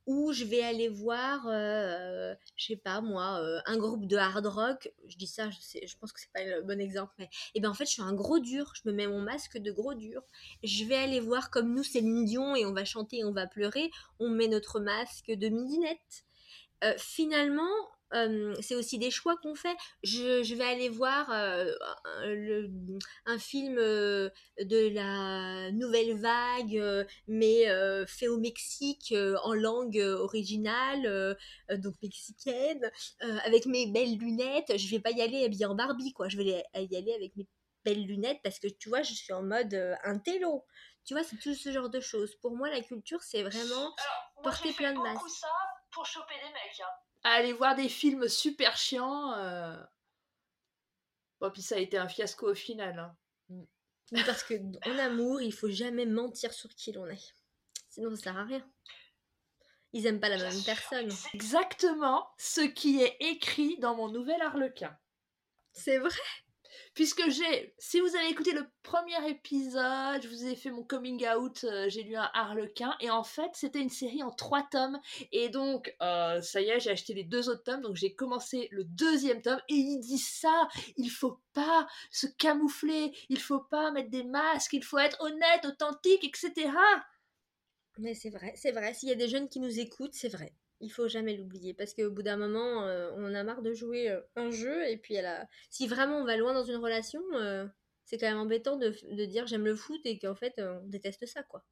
[0.06, 4.46] ou je vais aller voir, euh, je sais pas moi, euh, un groupe de hard
[4.46, 4.92] rock.
[5.08, 7.74] Je dis ça, je, pense que c'est pas le bon exemple, mais et ben en
[7.74, 8.72] fait je suis un gros dur.
[8.74, 10.22] Je me mets mon masque de gros dur.
[10.62, 13.46] Je vais aller voir comme nous c'est Dion et on va chanter et on va
[13.46, 13.90] pleurer.
[14.18, 16.24] On met notre masque de midinette.
[16.84, 17.70] Euh, finalement,
[18.60, 19.76] c'est aussi des choix qu'on fait.
[20.02, 21.30] Je, vais aller voir
[23.26, 27.66] un film de la nouvelle vague, mais
[28.06, 31.36] fait au Mexique en langue originale,
[31.70, 34.76] donc mexicaine, avec mes belles lunettes.
[34.76, 36.28] Je vais pas y aller habillée en Barbie, quoi.
[36.28, 37.46] Je vais y aller avec mes
[37.84, 39.74] belles lunettes parce que tu vois, je suis en mode
[40.04, 40.64] intello.
[41.04, 42.34] Tu vois, c'est tout ce genre de choses.
[42.36, 43.94] Pour moi, la culture, c'est vraiment
[44.42, 45.28] porter plein de masques.
[45.28, 45.48] ça
[45.90, 46.80] pour choper des mecs.
[46.80, 47.13] Hein.
[47.24, 49.32] À aller voir des films super chiants.
[49.32, 49.76] Euh.
[51.40, 52.98] Bon, puis ça a été un fiasco au final.
[52.98, 53.16] Hein.
[54.12, 54.24] Mm.
[54.26, 57.34] parce que en amour, il faut jamais mentir sur qui l'on est.
[57.88, 58.64] Sinon, ça sert à rien.
[59.92, 61.08] Ils aiment pas la même personne.
[61.32, 64.96] Exactement ce qui est écrit dans mon nouvel Harlequin.
[65.72, 66.10] C'est vrai
[66.94, 71.26] puisque j'ai, si vous avez écouté le premier épisode, je vous ai fait mon coming
[71.28, 74.98] out, euh, j'ai lu un Harlequin, et en fait c'était une série en trois tomes,
[75.32, 78.68] et donc euh, ça y est, j'ai acheté les deux autres tomes, donc j'ai commencé
[78.70, 83.90] le deuxième tome, et il dit ça, il faut pas se camoufler, il faut pas
[83.90, 86.70] mettre des masques, il faut être honnête, authentique, etc.
[87.98, 90.52] Mais c'est vrai, c'est vrai, s'il y a des jeunes qui nous écoutent, c'est vrai
[90.84, 94.10] il faut jamais l'oublier parce qu'au bout d'un moment, euh, on a marre de jouer
[94.10, 97.66] euh, un jeu et puis elle si vraiment on va loin dans une relation, euh,
[98.04, 98.90] c'est quand même embêtant de,
[99.24, 101.64] dire j'aime le foot et qu'en fait on déteste ça quoi.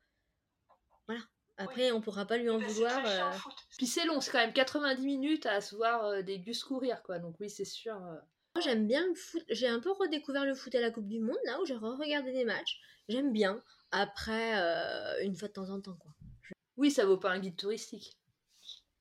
[1.07, 1.21] Voilà.
[1.59, 3.41] Après, on pourra pas lui en vouloir.
[3.77, 7.19] Puis c'est long, c'est quand même 90 minutes à se voir des gus courir quoi.
[7.19, 7.95] Donc oui, c'est sûr.
[7.95, 9.45] Moi j'aime bien le foot.
[9.51, 12.33] J'ai un peu redécouvert le foot à la Coupe du Monde là où j'ai regardé
[12.33, 12.81] des matchs.
[13.09, 13.63] J'aime bien.
[13.91, 14.55] Après,
[15.23, 16.13] une fois de temps en temps quoi.
[16.79, 18.17] Oui, ça vaut pas un guide touristique.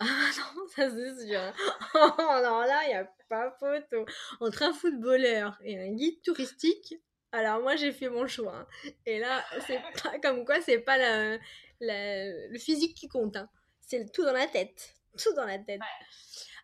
[0.02, 0.06] Ah
[0.56, 1.40] non, ça c'est sûr.
[1.94, 4.06] Oh non, là, il n'y a pas photo.
[4.40, 6.96] Entre un footballeur et un guide touristique,
[7.32, 8.56] alors moi j'ai fait mon choix.
[8.56, 8.68] Hein.
[9.06, 11.38] Et là, c'est pas comme quoi, c'est pas la,
[11.80, 13.36] le physique qui compte.
[13.36, 13.48] Hein.
[13.82, 14.96] C'est tout dans la tête.
[15.18, 15.82] Tout dans la tête.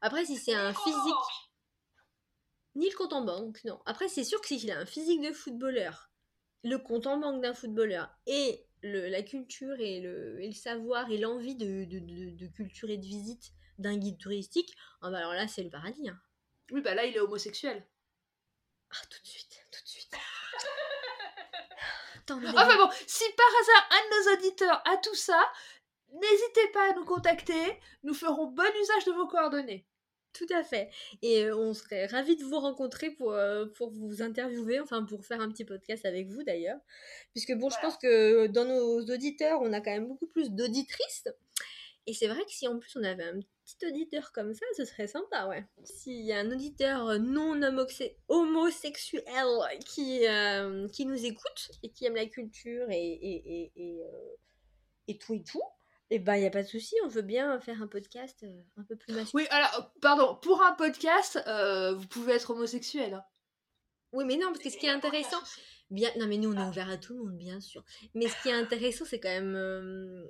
[0.02, 1.54] Après, si c'est un physique.
[2.76, 3.80] Ni le compte en banque, non.
[3.88, 6.12] Après, c'est sûr que s'il a un physique de footballeur,
[6.64, 11.56] le compte en banque d'un footballeur et la culture et le, le savoir et l'envie
[11.56, 15.70] de, de, culture et de visite d'un guide touristique, oh bah alors là, c'est le
[15.70, 16.10] paradis.
[16.10, 16.20] Hein.
[16.72, 17.86] Oui, bah là, il est homosexuel.
[18.92, 20.16] Ah, tout de suite, tout de suite.
[22.30, 25.42] enfin bon, si par hasard un de nos auditeurs a tout ça,
[26.12, 27.80] n'hésitez pas à nous contacter.
[28.04, 29.88] Nous ferons bon usage de vos coordonnées.
[30.38, 30.92] Tout à fait.
[31.24, 35.26] Et euh, on serait ravis de vous rencontrer pour, euh, pour vous interviewer, enfin pour
[35.26, 36.78] faire un petit podcast avec vous d'ailleurs.
[37.34, 41.28] Puisque bon, je pense que dans nos auditeurs, on a quand même beaucoup plus d'auditrices.
[42.06, 44.86] Et c'est vrai que si en plus on avait un petit auditeur comme ça, ce
[44.86, 45.66] serait sympa, ouais.
[45.84, 47.60] S'il y a un auditeur non
[48.28, 49.24] homosexuel
[49.86, 54.04] qui, euh, qui nous écoute et qui aime la culture et, et, et,
[55.08, 55.64] et tout et tout,
[56.10, 58.62] eh ben, il n'y a pas de souci, on veut bien faire un podcast euh,
[58.78, 59.44] un peu plus masculin.
[59.44, 63.16] Oui, alors, pardon, pour un podcast, euh, vous pouvez être homosexuel.
[63.16, 63.26] Hein.
[64.14, 65.40] Oui, mais non, parce que ce qui est intéressant,
[65.90, 66.70] bien, non, mais nous, on est ah.
[66.70, 67.84] ouvert à tout le monde, bien sûr.
[68.14, 70.26] Mais ce qui est intéressant, c'est quand même euh,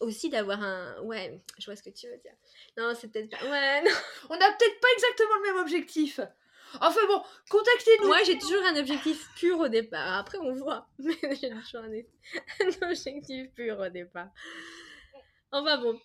[0.00, 1.00] aussi d'avoir un.
[1.02, 2.34] Ouais, je vois ce que tu veux dire.
[2.76, 3.44] Non, c'est peut-être pas.
[3.48, 3.90] Ouais, non.
[4.30, 6.20] On n'a peut-être pas exactement le même objectif.
[6.80, 8.06] Enfin bon, contactez-nous.
[8.06, 10.18] Moi, j'ai toujours un objectif pur au départ.
[10.18, 10.88] Après, on voit.
[10.98, 14.28] Mais j'ai toujours un, objectif pur au départ.
[15.50, 15.94] Enfin bon.
[15.94, 15.96] Euh,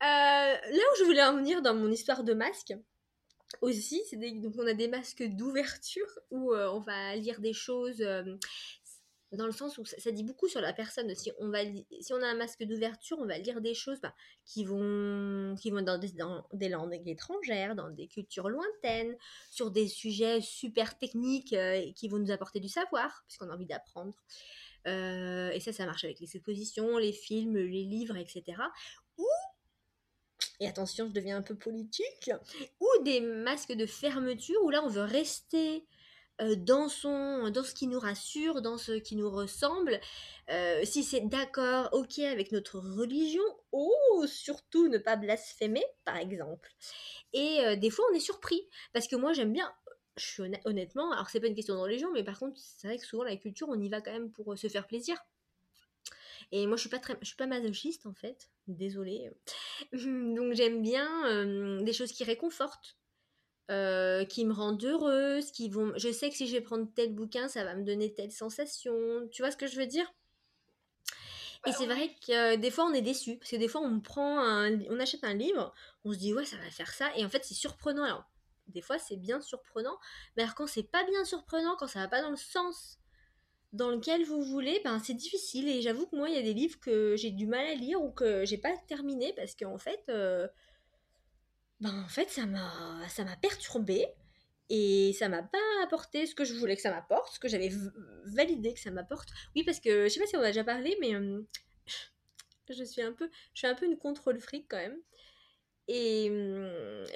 [0.00, 2.74] là où je voulais en venir dans mon histoire de masque,
[3.62, 8.00] aussi, c'est donc on a des masques d'ouverture où euh, on va lire des choses.
[8.02, 8.22] Euh,
[9.32, 11.14] dans le sens où ça, dit beaucoup sur la personne.
[11.14, 11.60] Si on, va,
[12.00, 14.14] si on a un masque d'ouverture, on va lire des choses bah,
[14.46, 19.16] qui vont, qui vont dans, des, dans des langues étrangères, dans des cultures lointaines,
[19.50, 23.66] sur des sujets super techniques euh, qui vont nous apporter du savoir, puisqu'on a envie
[23.66, 24.14] d'apprendre.
[24.86, 28.62] Euh, et ça, ça marche avec les expositions, les films, les livres, etc.
[29.18, 29.26] Ou,
[30.60, 32.30] et attention, je deviens un peu politique,
[32.80, 35.84] ou des masques de fermeture, où là, on veut rester
[36.56, 40.00] dans, son, dans ce qui nous rassure, dans ce qui nous ressemble,
[40.50, 46.70] euh, si c'est d'accord, ok avec notre religion, ou surtout ne pas blasphémer, par exemple.
[47.32, 49.70] Et euh, des fois, on est surpris, parce que moi, j'aime bien,
[50.16, 52.98] je suis honnêtement, alors c'est pas une question de religion, mais par contre, c'est vrai
[52.98, 55.16] que souvent, la culture, on y va quand même pour se faire plaisir.
[56.50, 59.30] Et moi, je suis pas très, je suis pas masochiste en fait, désolée.
[59.92, 62.96] Donc j'aime bien des choses qui réconfortent.
[63.70, 65.92] Euh, qui me rendent heureuse, qui vont...
[65.96, 69.28] Je sais que si je vais prendre tel bouquin, ça va me donner telle sensation.
[69.30, 70.10] Tu vois ce que je veux dire?
[71.66, 73.80] Et bah c'est vrai que euh, des fois on est déçu parce que des fois
[73.80, 74.80] on prend un...
[74.90, 77.44] on achète un livre, on se dit ouais ça va faire ça et en fait
[77.44, 78.04] c'est surprenant.
[78.04, 78.24] Alors
[78.68, 79.98] des fois c'est bien surprenant,
[80.36, 82.98] mais alors quand c'est pas bien surprenant, quand ça va pas dans le sens
[83.72, 86.54] dans lequel vous voulez, ben c'est difficile et j'avoue que moi il y a des
[86.54, 90.04] livres que j'ai du mal à lire ou que j'ai pas terminé parce qu'en fait
[90.08, 90.46] euh,
[91.80, 94.06] ben en fait ça m'a ça m'a perturbée
[94.70, 97.70] et ça m'a pas apporté ce que je voulais que ça m'apporte, ce que j'avais
[98.26, 99.28] validé que ça m'apporte.
[99.56, 101.12] Oui parce que je sais pas si on a déjà parlé mais
[102.70, 104.98] je suis un peu je suis un peu une contrôle fric quand même.
[105.90, 106.30] Et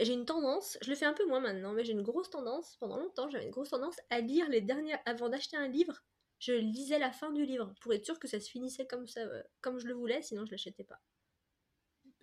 [0.01, 2.77] j'ai une tendance, je le fais un peu moins maintenant, mais j'ai une grosse tendance,
[2.81, 6.03] pendant longtemps j'avais une grosse tendance à lire les dernières, avant d'acheter un livre,
[6.38, 9.20] je lisais la fin du livre pour être sûr que ça se finissait comme ça,
[9.61, 11.01] comme je le voulais, sinon je l'achetais pas.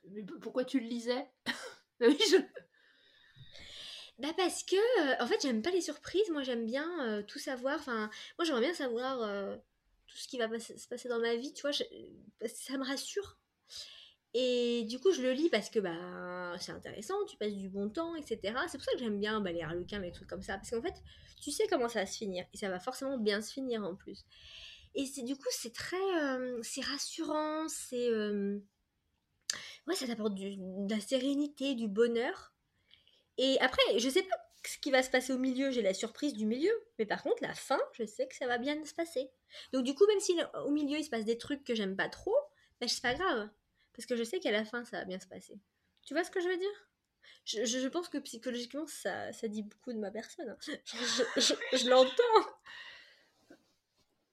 [0.10, 1.30] Mais pourquoi tu le lisais?
[2.32, 2.38] Je...
[4.20, 6.30] Bah parce que, euh, en fait, j'aime pas les surprises.
[6.32, 7.76] Moi, j'aime bien euh, tout savoir.
[7.80, 9.56] Enfin, moi, j'aimerais bien savoir euh,
[10.08, 11.72] tout ce qui va se passer dans ma vie, tu vois.
[11.72, 13.38] ça me rassure.
[14.34, 17.90] Et du coup, je le lis parce que bah c'est intéressant, tu passes du bon
[17.90, 18.40] temps, etc.
[18.68, 20.58] C'est pour ça que j'aime bien bah, les harlequins, les trucs comme ça.
[20.58, 20.94] Parce qu'en fait,
[21.42, 22.46] tu sais comment ça va se finir.
[22.54, 24.26] Et ça va forcément bien se finir en plus.
[24.96, 25.98] Et c'est du coup, c'est très...
[26.62, 28.10] c'est rassurant, c'est...
[29.90, 32.54] ouais, ça t'apporte de la sérénité, du bonheur.
[33.38, 36.34] Et après, je sais pas ce qui va se passer au milieu, j'ai la surprise
[36.34, 36.72] du milieu.
[37.00, 39.32] Mais par contre, la fin, je sais que ça va bien se passer.
[39.74, 42.10] Donc du coup, même si au milieu il se passe des trucs que j'aime pas
[42.10, 42.36] trop,
[42.82, 43.50] bah c'est pas grave.
[43.94, 45.60] Parce que je sais qu'à la fin, ça va bien se passer.
[46.06, 46.90] Tu vois ce que je veux dire?
[47.46, 50.50] Je, je- pense que psychologiquement, ça, ça dit beaucoup de ma personne.
[50.50, 50.58] hein.
[51.38, 52.50] Je- je l'entends.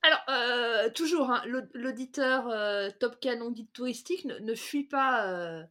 [0.07, 5.27] Alors, euh, toujours, hein, l'aud- l'auditeur euh, Top Canon Guide Touristique ne, ne fuit pas.
[5.27, 5.63] euh,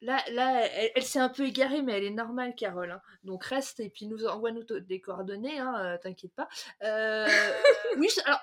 [0.00, 2.90] Là, là elle, s'est un peu égarée, mais elle est normale, Carole.
[2.90, 3.00] hein.
[3.24, 6.48] Donc reste et puis nous envoie-nous des coordonnées, hein, t'inquiète pas.
[7.96, 8.40] Oui, alors,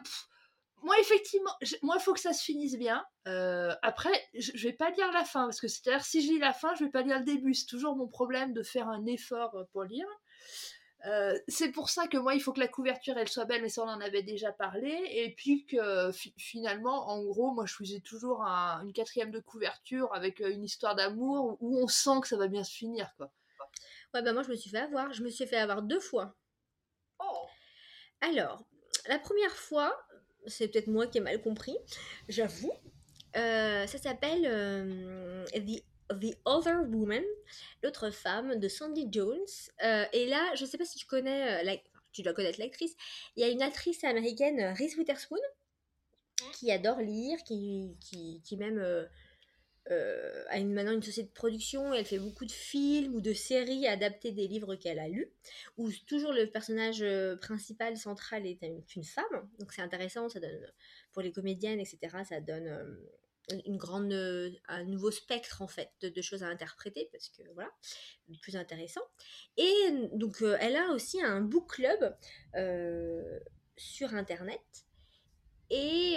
[0.82, 3.06] moi, effectivement, moi, il faut que ça se finisse bien.
[3.82, 6.54] Après, je, je vais pas lire la fin, parce que c'est-à-dire, si je lis la
[6.54, 7.54] fin, je vais pas lire le début.
[7.54, 10.08] C'est toujours mon problème de faire un effort pour lire.
[11.06, 13.70] Euh, c'est pour ça que moi, il faut que la couverture elle soit belle, mais
[13.70, 14.90] ça on en avait déjà parlé.
[15.12, 19.40] Et puis que fi- finalement, en gros, moi je faisais toujours un- une quatrième de
[19.40, 23.14] couverture avec euh, une histoire d'amour où on sent que ça va bien se finir,
[23.18, 23.32] quoi.
[24.14, 25.14] Ouais, bah moi, je me suis fait avoir.
[25.14, 26.36] Je me suis fait avoir deux fois.
[27.20, 27.46] Oh.
[28.22, 28.64] Alors,
[29.08, 29.96] la première fois,
[30.48, 31.78] c'est peut-être moi qui ai mal compris,
[32.30, 32.72] j'avoue.
[33.36, 37.24] Euh, ça s'appelle euh, The, The Other Woman,
[37.84, 39.40] l'autre femme de Sandy Jones.
[39.84, 42.60] Euh, et là, je sais pas si tu connais, euh, la- enfin, tu dois connaître
[42.60, 42.96] l'actrice.
[43.36, 45.40] Il y a une actrice américaine, euh, Reese Witherspoon,
[46.54, 49.06] qui adore lire, qui, qui, qui même euh,
[49.92, 53.22] euh, a une, maintenant une société de production et elle fait beaucoup de films ou
[53.22, 55.32] de séries adaptées des livres qu'elle a lus
[55.78, 57.06] où toujours le personnage
[57.40, 59.50] principal central est une, femme.
[59.60, 60.60] Donc c'est intéressant, ça donne
[61.14, 62.00] pour les comédiennes, etc.
[62.28, 62.98] Ça donne
[63.66, 67.72] une grande, euh, un nouveau spectre en fait de, choses à interpréter parce que voilà,
[68.42, 69.02] plus intéressant.
[69.58, 72.16] Et donc euh, elle a aussi un book club
[72.56, 73.40] euh,
[73.78, 74.62] sur internet
[75.70, 76.16] et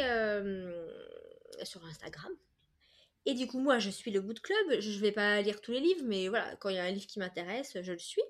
[1.62, 2.32] sur Instagram.
[3.28, 4.80] Et du coup, moi, je suis le book club.
[4.80, 7.06] Je vais pas lire tous les livres, mais voilà, quand il y a un livre
[7.06, 8.22] qui m'intéresse, je le suis.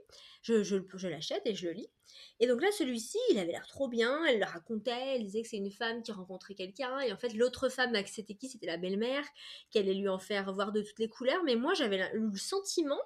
[0.42, 1.88] Je, je, l'achète et je le lis.
[2.40, 4.24] Et donc là, celui-ci, il avait l'air trop bien.
[4.24, 5.14] Elle le racontait.
[5.14, 6.98] Elle disait que c'est une femme qui rencontrait quelqu'un.
[6.98, 8.48] Et en fait, l'autre femme, c'était qui?
[8.48, 9.24] C'était la belle-mère,
[9.70, 11.44] qui allait lui en faire voir de toutes les couleurs.
[11.44, 12.98] Mais moi, j'avais le sentiment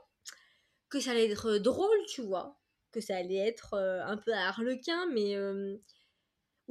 [0.89, 2.59] que ça allait être drôle, tu vois.
[2.91, 5.37] Que ça allait être euh, un peu harlequin, mais.
[5.37, 5.77] euh,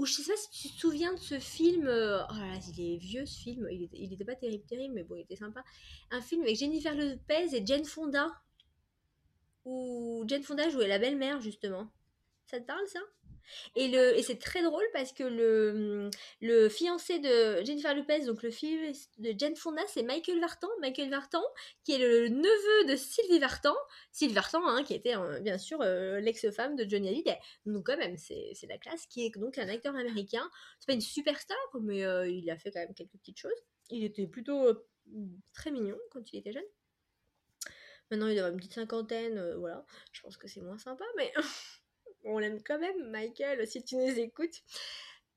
[0.02, 1.86] ou je sais pas si tu te souviens de ce film.
[1.88, 3.68] euh, Oh là là, il est vieux ce film.
[3.72, 5.64] Il était, il était pas terrible, terrible, mais bon, il était sympa.
[6.10, 8.32] Un film avec Jennifer Lopez et Jane Fonda.
[9.66, 11.88] Où Jane Fonda jouait la belle-mère, justement.
[12.46, 13.00] Ça te parle, ça?
[13.76, 16.10] Et, et c'est très drôle parce que le,
[16.42, 20.68] le fiancé de Jennifer Lopez, donc le fils de Jane Fonda, c'est Michael Vartan.
[20.82, 21.44] Michael Vartan,
[21.84, 23.76] qui est le neveu de Sylvie Vartan.
[24.12, 27.40] Sylvie Vartan, hein, qui était euh, bien sûr euh, l'ex-femme de Johnny Hallyday.
[27.66, 30.50] Donc quand même, c'est la classe, qui est donc un acteur américain.
[30.80, 33.52] C'est pas une superstar, mais euh, il a fait quand même quelques petites choses.
[33.90, 34.88] Il était plutôt euh,
[35.54, 36.64] très mignon quand il était jeune.
[38.10, 39.86] Maintenant, il avoir une petite cinquantaine, voilà.
[40.12, 41.32] Je pense que c'est moins sympa, mais
[42.24, 44.62] on l'aime quand même, Michael, si tu nous écoutes.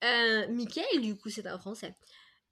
[0.05, 1.95] Euh, Michael, du coup, c'est un français.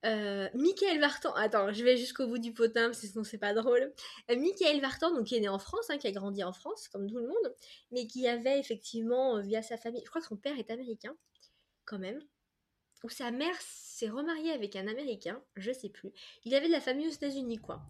[0.04, 3.92] Euh, Michael Vartan, attends, je vais jusqu'au bout du potin, sinon c'est pas drôle.
[4.30, 6.88] Euh, Michael Vartan, donc qui est né en France, hein, qui a grandi en France,
[6.88, 7.54] comme tout le monde,
[7.92, 11.16] mais qui avait effectivement, via sa famille, je crois que son père est américain,
[11.84, 12.20] quand même,
[13.04, 16.12] ou sa mère s'est remariée avec un américain, je sais plus.
[16.44, 17.82] Il avait de la famille aux États-Unis, quoi.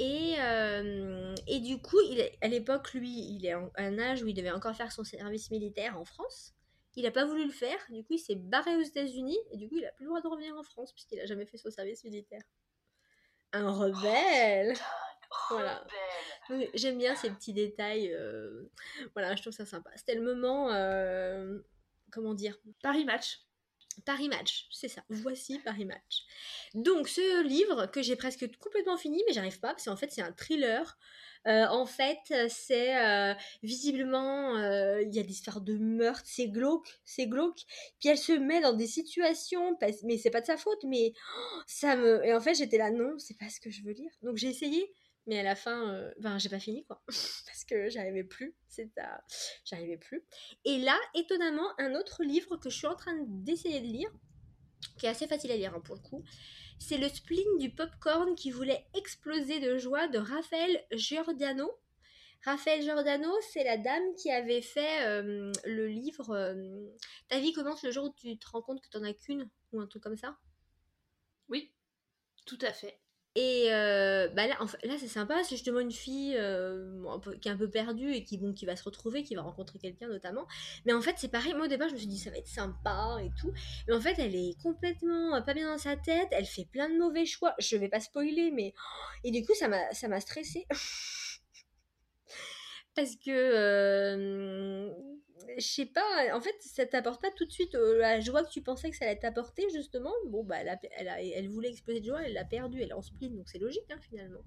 [0.00, 4.22] Et, euh, et du coup, il est- à l'époque, lui, il est en un âge
[4.22, 6.54] où il devait encore faire son service militaire en France.
[6.94, 9.68] Il n'a pas voulu le faire, du coup, il s'est barré aux États-Unis, et du
[9.68, 11.70] coup, il n'a plus le droit de revenir en France, puisqu'il n'a jamais fait son
[11.70, 12.42] service militaire.
[13.52, 14.74] Un rebelle
[15.50, 15.84] Voilà.
[16.74, 18.12] J'aime bien ces petits détails.
[18.12, 18.70] euh,
[19.14, 19.90] Voilà, je trouve ça sympa.
[19.96, 20.72] C'était le moment.
[20.72, 21.58] euh,
[22.10, 23.40] Comment dire Paris Match.
[24.04, 25.02] Paris Match, c'est ça.
[25.08, 26.24] Voici Paris Match.
[26.74, 30.22] Donc ce livre que j'ai presque complètement fini, mais j'arrive pas parce qu'en fait c'est
[30.22, 30.98] un thriller.
[31.46, 33.32] Euh, en fait, c'est euh,
[33.62, 37.60] visiblement euh, il y a des histoires de meurtre, c'est glauque, c'est glauque.
[38.00, 41.60] Puis elle se met dans des situations, mais c'est pas de sa faute, mais oh,
[41.66, 42.24] ça me.
[42.26, 44.10] Et en fait j'étais là non, c'est pas ce que je veux lire.
[44.22, 44.92] Donc j'ai essayé,
[45.28, 48.56] mais à la fin, euh, ben j'ai pas fini quoi, parce que j'arrivais plus.
[48.66, 49.22] C'est à...
[49.64, 50.24] j'arrivais plus.
[50.64, 54.10] Et là, étonnamment, un autre livre que je suis en train d'essayer de lire,
[54.98, 56.24] qui est assez facile à lire hein, pour le coup,
[56.78, 61.70] c'est le spleen du popcorn qui voulait exploser de joie de Raphaël Giordano.
[62.44, 66.86] Raphaël Giordano, c'est la dame qui avait fait euh, le livre euh,
[67.28, 69.80] Ta vie commence le jour où tu te rends compte que t'en as qu'une, ou
[69.80, 70.38] un truc comme ça.
[71.48, 71.70] Oui,
[72.46, 72.98] tout à fait.
[73.40, 74.56] Et euh, bah là,
[74.98, 77.00] c'est sympa, c'est justement une fille euh,
[77.40, 79.78] qui est un peu perdue et qui, bon, qui va se retrouver, qui va rencontrer
[79.78, 80.44] quelqu'un notamment.
[80.84, 82.48] Mais en fait, c'est pareil, moi au départ, je me suis dit ça va être
[82.48, 83.52] sympa et tout.
[83.86, 86.88] Mais en fait, elle est complètement euh, pas bien dans sa tête, elle fait plein
[86.88, 87.54] de mauvais choix.
[87.60, 88.74] Je vais pas spoiler, mais.
[89.22, 90.66] Et du coup, ça m'a stressée.
[92.96, 94.90] Parce que.
[95.56, 98.50] Je sais pas, en fait, ça t'apporte pas tout de suite euh, la joie que
[98.50, 100.12] tu pensais que ça allait t'apporter, justement.
[100.26, 102.90] Bon, bah, elle, a- elle, a- elle voulait exploser de joie, elle l'a perdue, elle
[102.90, 104.42] est en spleen, donc c'est logique, hein, finalement.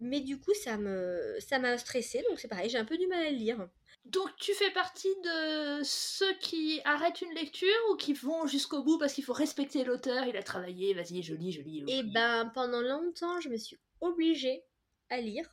[0.00, 3.06] Mais du coup, ça me ça m'a stressée, donc c'est pareil, j'ai un peu du
[3.08, 3.68] mal à lire.
[4.04, 8.98] Donc tu fais partie de ceux qui arrêtent une lecture ou qui vont jusqu'au bout
[8.98, 11.80] parce qu'il faut respecter l'auteur, il a travaillé, vas-y, je lis, je lis.
[11.80, 12.12] je Et lis.
[12.12, 14.62] ben, pendant longtemps, je me suis obligée
[15.10, 15.50] à lire.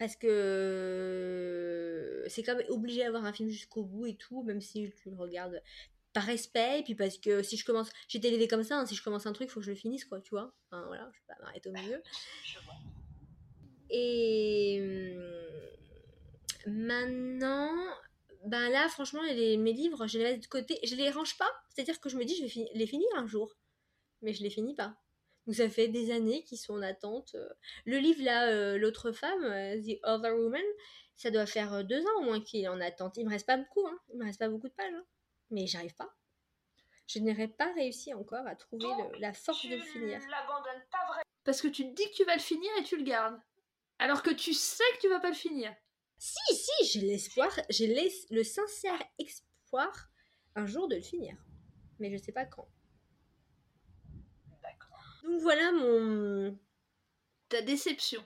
[0.00, 0.24] Parce que
[2.28, 5.62] c'est comme obligé d'avoir un film jusqu'au bout et tout, même si tu le regardes
[6.14, 8.86] par respect, et puis parce que si je commence, j'ai été élevée comme ça, hein,
[8.86, 10.54] si je commence un truc, il faut que je le finisse, quoi, tu vois.
[10.70, 12.02] Enfin, voilà, je vais pas m'arrêter au milieu.
[13.90, 15.14] Et
[16.66, 17.70] hum, maintenant,
[18.46, 21.50] ben là, franchement, les- mes livres, je les laisse de côté, je les range pas,
[21.68, 23.54] c'est-à-dire que je me dis, je vais fi- les finir un jour,
[24.22, 24.96] mais je les finis pas.
[25.46, 27.34] Donc ça fait des années qu'ils sont en attente.
[27.34, 27.48] euh.
[27.86, 30.62] Le livre là, euh, l'autre femme, euh, The Other Woman,
[31.16, 33.16] ça doit faire deux ans au moins qu'il est en attente.
[33.16, 33.98] Il me reste pas beaucoup, hein.
[34.12, 35.04] il me reste pas beaucoup de pages, hein.
[35.50, 36.14] mais j'arrive pas.
[37.06, 40.18] Je n'aurais pas réussi encore à trouver le- la force de le finir.
[40.90, 41.22] pas vraiment.
[41.44, 43.40] Parce que tu te dis que tu vas le finir et tu le gardes.
[43.98, 45.74] Alors que tu sais que tu vas pas le finir.
[46.18, 50.08] Si, si, j'ai l'espoir, j'ai l'es- le sincère espoir
[50.54, 51.34] un jour de le finir.
[51.98, 52.68] Mais je sais pas quand.
[55.30, 56.58] Donc voilà mon,
[57.50, 58.20] Ta déception.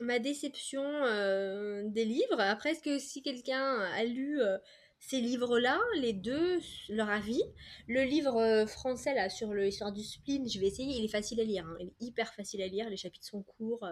[0.00, 2.38] ma déception euh, des livres.
[2.38, 4.58] Après, est-ce que si quelqu'un a lu euh,
[5.00, 7.42] ces livres-là, les deux, leur avis,
[7.88, 10.98] le livre euh, français là sur l'histoire du spleen, je vais essayer.
[10.98, 11.76] Il est facile à lire, hein.
[11.80, 12.90] il est hyper facile à lire.
[12.90, 13.88] Les chapitres sont courts.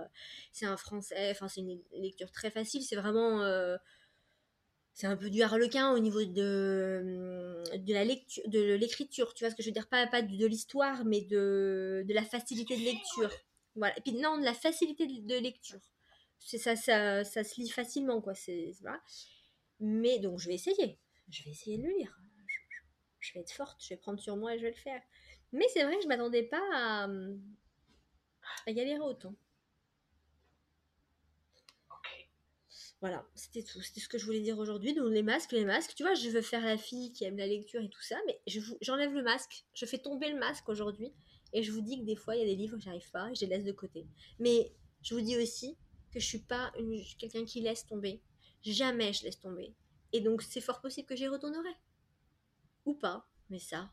[0.53, 2.83] c'est un français, enfin c'est une lecture très facile.
[2.83, 3.41] C'est vraiment
[4.94, 9.50] c'est un peu du harlequin au niveau de, de la lecture, de l'écriture, tu vois
[9.50, 12.83] ce que je veux dire, pas, pas de, l'histoire, mais de, de la facilité de
[12.83, 13.31] lecture.
[13.74, 13.96] Voilà.
[13.98, 15.81] Et puis non, de la facilité de, lecture.
[16.38, 18.35] C'est ça, ça, ça se lit facilement, quoi.
[18.35, 19.00] C'est voilà.
[19.81, 20.98] Mais donc je vais essayer.
[21.31, 22.20] Je vais essayer de le lire.
[23.20, 25.00] Je, vais être forte, je vais prendre sur moi et je vais le faire.
[25.52, 27.09] Mais c'est vrai que je m'attendais pas à,
[28.66, 29.35] à galérer autant.
[33.03, 33.83] Voilà, c'était tout.
[33.83, 34.95] C'était ce que je voulais dire aujourd'hui.
[34.95, 35.93] Donc les masques, les masques.
[35.97, 38.41] Tu vois, je veux faire la fille qui aime la lecture et tout ça, mais
[38.81, 39.65] j'enlève le masque.
[39.75, 41.12] Je fais tomber le masque aujourd'hui.
[41.53, 43.29] Et je vous dis que des fois, il y a des livres que j'arrive pas
[43.29, 44.07] et je les laisse de côté.
[44.38, 45.77] Mais je vous dis aussi
[46.12, 46.73] que je suis pas
[47.19, 48.23] quelqu'un qui laisse tomber.
[48.62, 49.75] Jamais je laisse tomber.
[50.12, 51.75] Et donc c'est fort possible que j'y retournerai.
[52.87, 53.27] Ou pas.
[53.51, 53.91] Mais ça,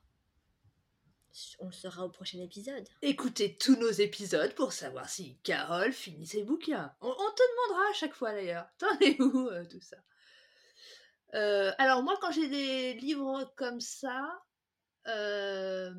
[1.60, 2.88] on le saura au prochain épisode.
[3.02, 6.94] Écoutez tous nos épisodes pour savoir si Carole finit ses bouquins.
[7.02, 8.68] On, on te demandera à chaque fois d'ailleurs.
[8.78, 9.98] T'en es où euh, tout ça?
[11.36, 14.44] Euh, Alors moi quand j'ai des livres comme ça,
[15.08, 15.92] euh,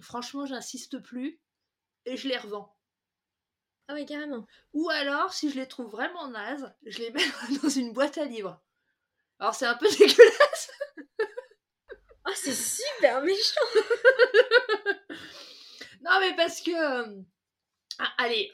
[0.00, 1.40] franchement j'insiste plus
[2.06, 2.74] et je les revends.
[3.88, 4.46] Ah oui, carrément.
[4.72, 7.22] Ou alors si je les trouve vraiment nazes, je les mets
[7.62, 8.60] dans une boîte à livres.
[9.38, 10.35] Alors c'est un peu dégueulasse.
[12.36, 13.60] C'est super méchant.
[16.02, 16.70] Non, mais parce que.
[16.70, 17.22] euh,
[17.98, 18.52] ah, allez,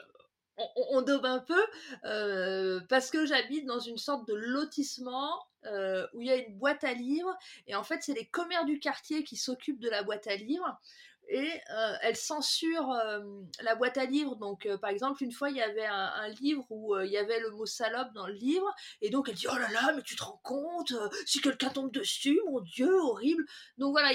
[0.57, 1.61] on, on- daube un peu.
[2.05, 6.57] euh, parce que j'habite dans une sorte de lotissement euh, où il y a une
[6.57, 7.35] boîte à livres.
[7.67, 10.79] Et en fait, c'est les commères du quartier qui s'occupent de la boîte à livres.
[11.29, 13.21] Et euh, elles censurent euh,
[13.61, 14.35] la boîte à livres.
[14.35, 17.11] Donc, euh, par exemple, une fois, il y avait un, un livre où euh, il
[17.11, 18.69] y avait le mot salope dans le livre.
[19.01, 20.93] Et donc, elle dit Oh là là, mais tu te rends compte
[21.25, 23.45] Si quelqu'un tombe dessus, mon Dieu, horrible.
[23.77, 24.11] Donc voilà,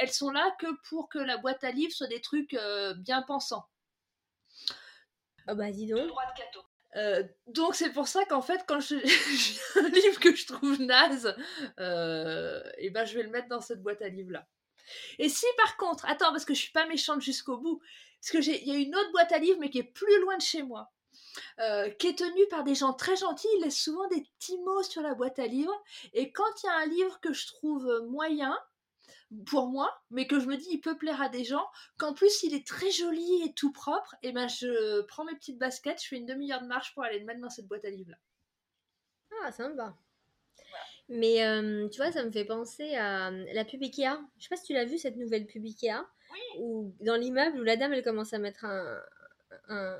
[0.00, 3.22] elles sont là que pour que la boîte à livres soit des trucs euh, bien
[3.22, 3.66] pensants.
[5.48, 6.12] Oh bah dis donc.
[6.96, 10.78] Euh, donc c'est pour ça qu'en fait quand je- j'ai un livre que je trouve
[10.82, 11.34] naze,
[11.80, 14.46] euh, et ben je vais le mettre dans cette boîte à livres là.
[15.18, 17.80] Et si par contre, attends parce que je suis pas méchante jusqu'au bout,
[18.20, 20.36] parce que il y a une autre boîte à livres mais qui est plus loin
[20.36, 20.90] de chez moi,
[21.60, 24.82] euh, qui est tenue par des gens très gentils, ils laissent souvent des petits mots
[24.82, 28.06] sur la boîte à livres, et quand il y a un livre que je trouve
[28.08, 28.58] moyen
[29.46, 31.66] pour moi, mais que je me dis il peut plaire à des gens,
[31.98, 35.58] qu'en plus il est très joli et tout propre, et ben je prends mes petites
[35.58, 37.90] baskets, je fais une demi-heure de marche pour aller le mettre dans cette boîte à
[37.90, 38.18] livres là.
[39.44, 39.96] Ah, sympa.
[41.14, 44.18] Mais euh, tu vois, ça me fait penser à euh, la pub Ikea.
[44.38, 46.06] Je sais pas si tu l'as vu cette nouvelle pub Ikea.
[46.58, 48.98] Où, dans l'immeuble où la dame elle commence à mettre un,
[49.68, 49.98] un,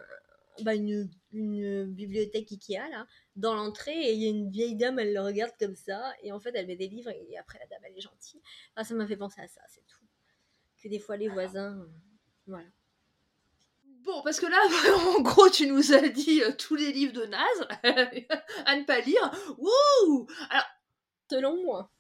[0.63, 3.07] bah, une, une bibliothèque Ikea, là,
[3.37, 6.33] dans l'entrée, et il y a une vieille dame, elle le regarde comme ça, et
[6.33, 8.41] en fait, elle met des livres, et après, la dame, elle est gentille.
[8.75, 10.05] Enfin, ça m'a fait penser à ça, c'est tout.
[10.83, 11.87] Que des fois, les voisins, euh,
[12.47, 12.69] voilà.
[13.85, 14.59] Bon, parce que là,
[15.17, 17.69] en gros, tu nous as dit euh, tous les livres de Naz
[18.67, 19.31] à ne pas lire.
[19.59, 20.67] Wouh Alors,
[21.33, 21.91] Selon moi.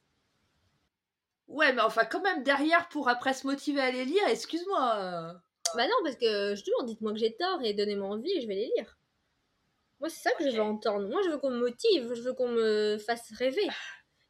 [1.48, 5.40] ouais, mais enfin, quand même, derrière, pour après se motiver à les lire, excuse-moi.
[5.74, 8.46] Bah non, parce que je toujours, dites-moi que j'ai tort, et donnez-moi envie, et je
[8.46, 8.98] vais les lire.
[10.00, 11.08] Moi, c'est ça que je veux entendre.
[11.08, 13.66] Moi, je veux qu'on me motive, je veux qu'on me fasse rêver.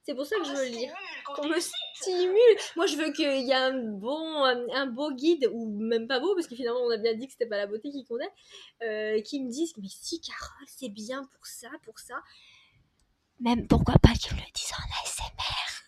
[0.04, 0.92] C'est pour ça que je veux lire.
[1.34, 2.58] Qu'on me stimule.
[2.76, 6.34] Moi, je veux qu'il y ait un bon, un, beau guide, ou même pas beau,
[6.36, 8.30] parce que finalement, on a bien dit que c'était pas la beauté qui comptait,
[8.82, 12.22] euh, qui me disent Mais si, Carole, c'est bien pour ça, pour ça.
[13.42, 15.82] Même pourquoi pas qu'ils me le disent en ASMR.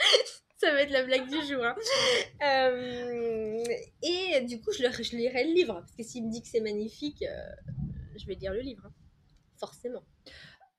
[0.58, 1.64] ça va être la blague du jour.
[1.64, 1.74] hein.
[2.42, 3.64] Euh,
[4.02, 6.48] et du coup, je, le- je lirai le livre, parce que s'il me dit que
[6.48, 7.50] c'est magnifique, euh,
[8.16, 8.82] je vais lire le livre.
[8.86, 8.92] hein.
[9.58, 10.02] Forcément.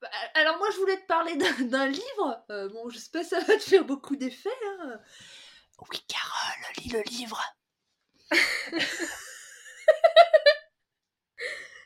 [0.02, 2.46] bah, Alors, moi, je voulais te parler d'un livre.
[2.52, 4.50] Euh, bon, je sais pas si ça va te faire beaucoup d'effet.
[4.82, 5.00] hein.
[5.90, 7.42] Oui, Carole, lis le livre.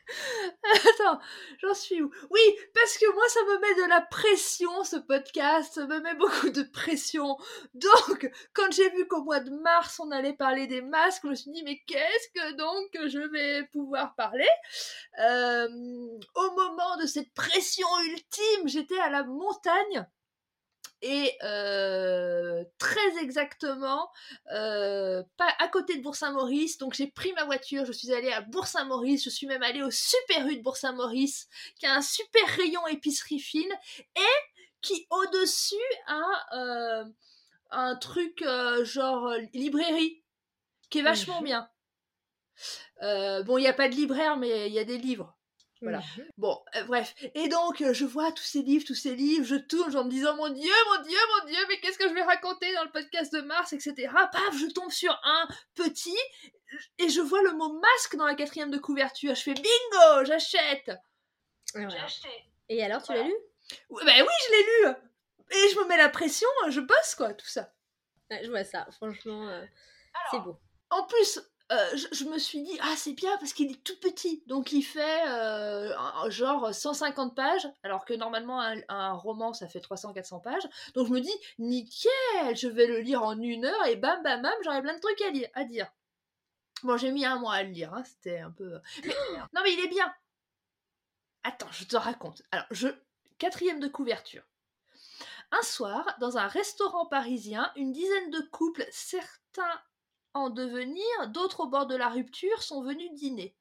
[0.64, 1.20] Attends,
[1.60, 2.12] j'en suis où?
[2.30, 2.42] Oui,
[2.74, 6.50] parce que moi, ça me met de la pression, ce podcast, ça me met beaucoup
[6.50, 7.38] de pression.
[7.74, 11.36] Donc, quand j'ai vu qu'au mois de mars, on allait parler des masques, je me
[11.36, 14.50] suis dit, mais qu'est-ce que donc je vais pouvoir parler?
[15.20, 15.68] Euh,
[16.36, 20.08] Au moment de cette pression ultime, j'étais à la montagne.
[21.02, 24.12] Et euh, très exactement,
[24.54, 26.78] euh, pas à côté de Bourg-Saint-Maurice.
[26.78, 29.92] Donc j'ai pris ma voiture, je suis allée à Bourg-Saint-Maurice, je suis même allée au
[29.92, 31.48] Super U de Bourg-Saint-Maurice,
[31.80, 33.72] qui a un super rayon épicerie fine,
[34.18, 35.76] et qui au-dessus
[36.08, 37.06] a euh,
[37.72, 38.44] un truc
[38.84, 40.22] genre librairie,
[40.90, 41.46] qui est vachement Mhm.
[41.46, 41.70] bien.
[43.04, 45.39] Euh, bon, il n'y a pas de libraire, mais il y a des livres.
[45.82, 46.00] Voilà.
[46.00, 46.26] Mhm.
[46.38, 47.16] Bon, euh, bref.
[47.36, 50.10] Et donc, euh, je vois tous ces livres, tous ces livres, je tourne en me
[50.10, 52.92] disant, mon Dieu, mon Dieu, mon Dieu, mais qu'est-ce que je vais raconter dans le
[52.92, 54.10] podcast de Mars, etc.
[54.32, 56.18] Paf, je tombe sur un petit,
[56.98, 59.36] et je vois le mot masque dans la quatrième de couverture.
[59.36, 60.92] Je fais bingo, j'achète.
[61.74, 62.04] Voilà.
[62.04, 62.30] acheté.
[62.68, 63.34] Et alors, tu l'as lu?
[63.90, 64.96] Ouais, Bah oui, je l'ai lu.
[65.52, 67.74] Et je me mets la pression, je bosse, quoi, tout ça.
[68.30, 69.66] Ouais, Je vois ça, franchement, euh,
[70.30, 70.60] c'est beau.
[70.92, 71.40] En plus,
[71.72, 74.44] euh, je, je me suis dit, ah, c'est bien parce qu'il est tout petit.
[74.48, 79.68] Donc, il fait euh, un- genre 150 pages, alors que normalement, un, un roman, ça
[79.68, 80.68] fait 300-400 pages.
[80.96, 84.42] Donc, je me dis, nickel, je vais le lire en une heure et bam, bam,
[84.42, 85.88] bam, j'aurai plein de trucs à, lire, à dire.
[86.84, 88.80] Bon, j'ai mis un mois à le lire, hein, c'était un peu.
[89.04, 89.14] Mais-
[89.54, 90.12] non, mais il est bien.
[91.44, 92.42] Attends, je te raconte.
[92.52, 92.88] Alors, je.
[93.38, 94.44] Quatrième de couverture.
[95.52, 99.82] Un soir, dans un restaurant parisien, une dizaine de couples, certains
[100.34, 103.56] en devenir, d'autres au bord de la rupture, sont venus dîner.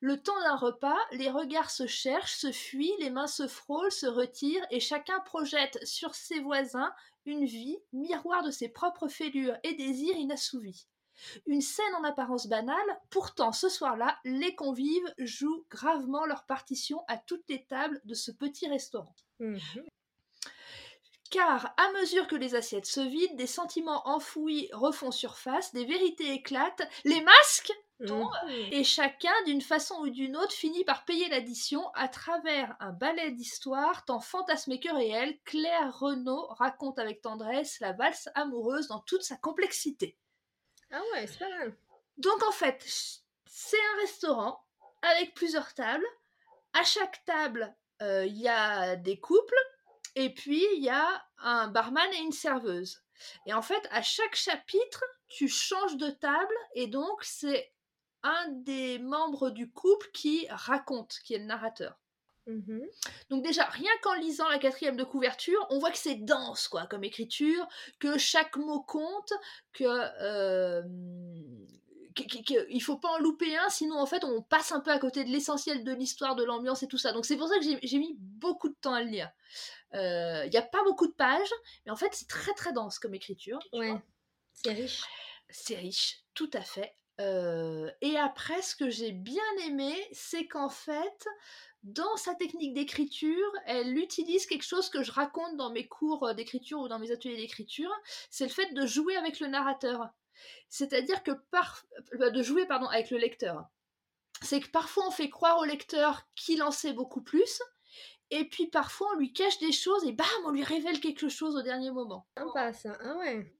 [0.00, 4.06] Le temps d'un repas, les regards se cherchent, se fuient, les mains se frôlent, se
[4.06, 6.92] retirent, et chacun projette sur ses voisins
[7.26, 10.88] une vie, miroir de ses propres fêlures et désirs inassouvis.
[11.46, 17.16] Une scène en apparence banale, pourtant ce soir-là, les convives jouent gravement leur partition à
[17.18, 19.14] toutes les tables de ce petit restaurant.
[19.38, 19.84] Mhm.
[21.34, 26.32] Car à mesure que les assiettes se vident, des sentiments enfouis refont surface, des vérités
[26.32, 27.72] éclatent, les masques
[28.06, 28.68] tombent, Mhm.
[28.70, 33.32] et chacun, d'une façon ou d'une autre, finit par payer l'addition à travers un ballet
[33.32, 35.36] d'histoire tant fantasmé que réel.
[35.44, 40.16] Claire Renaud raconte avec tendresse la valse amoureuse dans toute sa complexité.
[40.92, 41.74] Ah ouais, c'est pas mal.
[42.16, 42.80] Donc en fait,
[43.44, 44.62] c'est un restaurant
[45.02, 46.06] avec plusieurs tables.
[46.74, 49.54] À chaque table, euh, il y a des couples
[50.14, 53.02] et puis il y a un barman et une serveuse.
[53.46, 57.72] Et en fait, à chaque chapitre, tu changes de table et donc c'est
[58.22, 61.98] un des membres du couple qui raconte, qui est le narrateur.
[62.46, 62.82] Mhm.
[63.30, 66.86] Donc déjà, rien qu'en lisant la quatrième de couverture, on voit que c'est dense, quoi,
[66.86, 67.66] comme écriture,
[67.98, 69.32] que chaque mot compte,
[69.72, 69.84] que...
[69.84, 70.82] euh,
[72.14, 74.80] qu- qu- qu- il faut pas en louper un, sinon en fait on passe un
[74.80, 77.12] peu à côté de l'essentiel de l'histoire, de l'ambiance et tout ça.
[77.12, 79.30] Donc c'est pour ça que j'ai- mis beaucoup de temps à le lire.
[79.92, 81.52] Il n'y a pas beaucoup de pages,
[81.84, 83.58] mais en fait c'est très très dense comme écriture.
[83.72, 83.94] Ouais,
[84.52, 85.02] c'est riche.
[85.50, 86.96] C'est riche, tout à fait.
[87.20, 91.26] Euh, et après, ce que j'ai bien aimé, c'est qu'en fait,
[91.84, 96.34] dans sa technique d'écriture, elle utilise quelque chose que je raconte dans mes cours euh,
[96.34, 97.92] d'écriture ou dans mes ateliers d'écriture,
[98.30, 100.08] c'est le fait de jouer avec le narrateur.
[100.68, 101.84] C'est-à-dire que par...
[102.20, 103.66] euh, de jouer pardon, avec le lecteur.
[104.42, 107.62] C'est que parfois on fait croire au lecteur qu'il en sait beaucoup plus,
[108.30, 111.56] et puis parfois on lui cache des choses et bam, on lui révèle quelque chose
[111.56, 112.26] au dernier moment.
[112.36, 112.98] Sympa ça.
[113.00, 113.54] Ah ouais.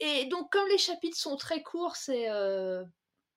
[0.00, 2.84] Et donc, comme les chapitres sont très courts, c'est euh,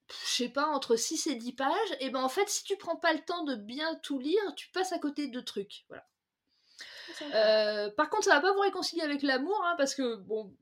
[0.09, 2.95] je sais pas, entre 6 et 10 pages, et ben en fait, si tu prends
[2.95, 5.85] pas le temps de bien tout lire, tu passes à côté de trucs.
[5.89, 6.05] Voilà.
[7.33, 10.53] Euh, par contre, ça va pas vous réconcilier avec l'amour, hein, parce que bon,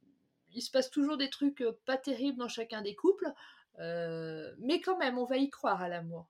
[0.55, 3.31] il se passe toujours des trucs pas terribles dans chacun des couples,
[3.79, 6.27] euh, mais quand même, on va y croire à l'amour.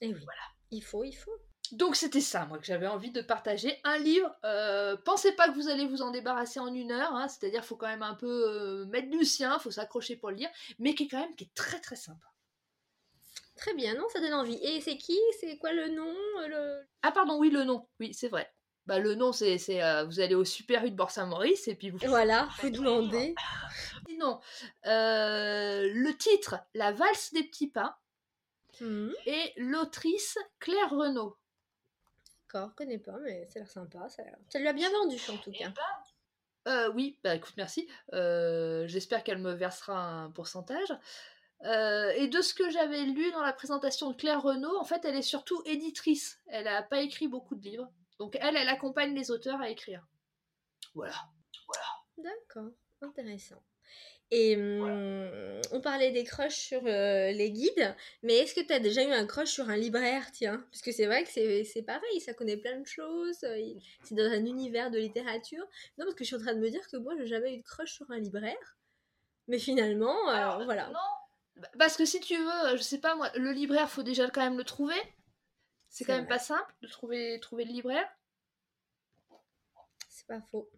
[0.00, 0.40] Et oui, voilà.
[0.70, 1.36] Il faut, il faut.
[1.72, 3.78] Donc c'était ça, moi, que j'avais envie de partager.
[3.84, 4.30] Un livre,
[5.04, 7.86] pensez pas que vous allez vous en débarrasser en une heure, hein, c'est-à-dire faut quand
[7.86, 11.20] même un peu mettre du sien, faut s'accrocher pour le lire, mais qui est quand
[11.20, 12.26] même qui est très très sympa.
[13.56, 14.58] Très bien, non, ça donne envie.
[14.62, 15.18] Et c'est qui?
[15.40, 16.14] C'est quoi le nom
[16.48, 16.82] le...
[17.02, 18.52] Ah pardon, oui, le nom, oui, c'est vrai.
[18.86, 21.98] Bah, le nom, c'est, euh, vous allez au Super U de Borsa-Maurice et puis vous.
[21.98, 23.34] Voilà, vous demandez.
[24.08, 24.40] Sinon,
[24.86, 28.00] euh, le titre, La valse des petits pas,
[28.80, 29.10] mmh.
[29.26, 31.36] et l'autrice Claire Renaud.
[32.52, 34.08] D'accord, connais pas, mais ça a l'air sympa.
[34.08, 35.72] Ça, ça lui a bien vendu en tout cas.
[36.68, 37.88] Euh, oui, bah écoute, merci.
[38.12, 40.92] J'espère qu'elle me versera un pourcentage.
[41.62, 45.14] et de ce que j'avais lu dans la présentation de Claire Renaud, en fait, elle
[45.14, 46.40] est surtout éditrice.
[46.48, 47.92] Elle n'a pas écrit beaucoup de livres.
[48.18, 50.06] Donc elle, elle accompagne les auteurs à écrire.
[50.94, 51.16] Voilà.
[51.66, 52.30] Voilà.
[52.30, 53.62] D'accord, intéressant.
[54.34, 58.78] Et hum, on parlait des crushs sur euh, les guides, mais est-ce que tu as
[58.78, 60.64] déjà eu un crush sur un libraire, tiens?
[60.70, 64.30] Parce que c'est vrai que c'est pareil, ça connaît plein de choses, euh, c'est dans
[64.32, 65.62] un univers de littérature.
[65.98, 67.58] Non, parce que je suis en train de me dire que moi, j'ai jamais eu
[67.58, 68.76] de crush sur un libraire,
[69.48, 70.88] mais finalement, euh, voilà.
[70.88, 74.40] Non, parce que si tu veux, je sais pas moi, le libraire, faut déjà quand
[74.40, 75.00] même le trouver.
[75.92, 78.08] C'est quand même pas simple de trouver, trouver le libraire.
[80.08, 80.70] C'est pas faux.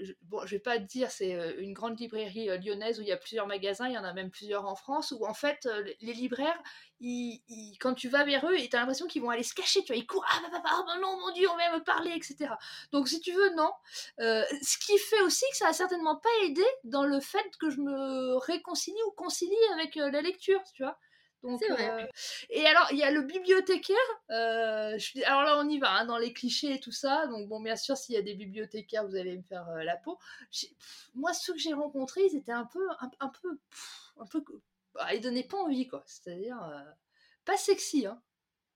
[0.00, 3.02] je, bon, je vais pas te dire, c'est euh, une grande librairie euh, lyonnaise où
[3.02, 5.32] il y a plusieurs magasins, il y en a même plusieurs en France, où en
[5.32, 6.60] fait, euh, les libraires,
[7.78, 9.96] quand tu vas vers eux, tu as l'impression qu'ils vont aller se cacher, tu vois,
[9.96, 12.50] ils courent, ah, bah, bah, bah, bah, non, mon Dieu, on vient me parler, etc.
[12.90, 13.70] Donc, si tu veux, non.
[14.18, 17.80] ce qui fait aussi que ça a certainement pas aidé dans le fait que je
[17.80, 20.98] me réconcilie ou concilie avec la lecture, tu vois.
[21.42, 22.06] Donc, euh,
[22.50, 23.96] et alors, il y a le bibliothécaire.
[24.30, 27.26] Euh, je alors là, on y va hein, dans les clichés et tout ça.
[27.26, 29.96] Donc, bon, bien sûr, s'il y a des bibliothécaires, vous allez me faire euh, la
[29.96, 30.18] peau.
[31.14, 32.86] Moi, ceux que j'ai rencontrés, ils étaient un peu,
[33.20, 33.58] un, peu,
[34.18, 34.44] un peu,
[34.94, 36.04] bah, ils donnaient pas envie, quoi.
[36.06, 36.58] C'est-à-dire
[37.44, 38.22] pas sexy, hein.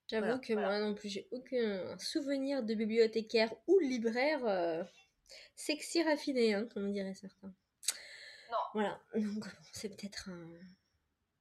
[0.09, 4.87] J'avoue que moi non plus, j'ai aucun souvenir de bibliothécaire ou libraire
[5.57, 7.53] sexy raffiné, hein, comme dirait certains.
[8.51, 8.59] Non.
[8.75, 10.49] Voilà, donc c'est peut-être un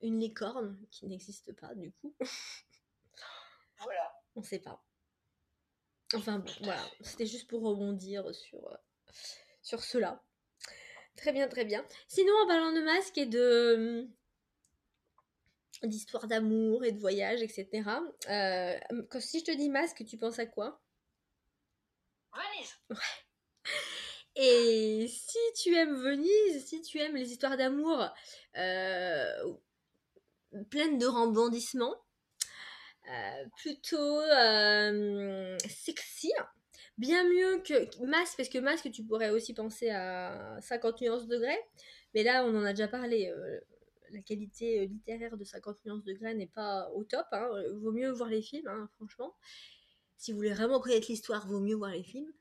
[0.06, 2.16] une licorne qui n'existe pas du coup.
[3.80, 4.14] voilà.
[4.36, 4.84] On sait pas.
[6.14, 8.78] Enfin bon, voilà, c'était juste pour rebondir sur, euh,
[9.62, 10.24] sur cela.
[11.18, 11.86] Très bien, très bien.
[12.08, 17.90] Sinon, en parlant de masque et de hum, d'histoire d'amour et de voyage, etc.
[18.30, 18.80] Euh,
[19.10, 20.82] quand, si je te dis masque, tu penses à quoi?
[22.34, 22.76] Venise.
[22.90, 23.72] Ouais.
[24.36, 28.10] Et si tu aimes Venise, si tu aimes les histoires d'amour,
[28.58, 29.54] euh,
[30.64, 31.96] pleine de rebondissements,
[33.08, 36.32] euh, plutôt euh, sexy,
[36.98, 41.60] bien mieux que Masque, parce que Masque, tu pourrais aussi penser à 50 nuances degrés,
[42.14, 43.28] mais là, on en a déjà parlé.
[43.30, 43.60] Euh,
[44.12, 47.26] la qualité littéraire de 50 nuances degrés n'est pas au top.
[47.32, 47.50] Hein.
[47.82, 49.36] Vaut mieux voir les films, hein, franchement.
[50.16, 52.32] Si vous voulez vraiment connaître l'histoire, vaut mieux voir les films.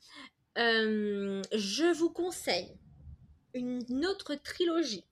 [0.56, 2.78] je vous conseille
[3.54, 5.04] une autre trilogie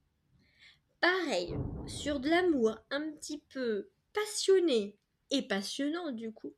[1.03, 1.53] pareil,
[1.87, 4.97] sur de l'amour un petit peu passionné
[5.31, 6.55] et passionnant du coup,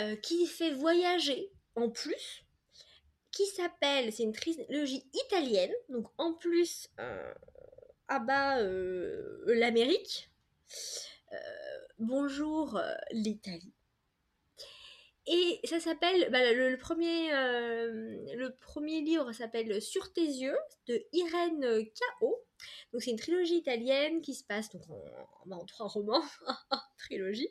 [0.00, 2.44] euh, qui fait voyager en plus,
[3.30, 7.32] qui s'appelle, c'est une trilogie italienne, donc en plus, euh,
[8.08, 10.30] bas euh, l'Amérique,
[11.98, 12.80] bonjour
[13.12, 13.77] l'Italie.
[15.30, 20.56] Et ça s'appelle, bah, le, premier, le premier livre s'appelle Sur tes yeux
[20.86, 22.44] de Irène K.O.
[22.92, 25.04] Donc c'est une trilogie italienne qui se passe donc en,
[25.46, 26.22] bah, trois romans,
[26.98, 27.48] trilogie.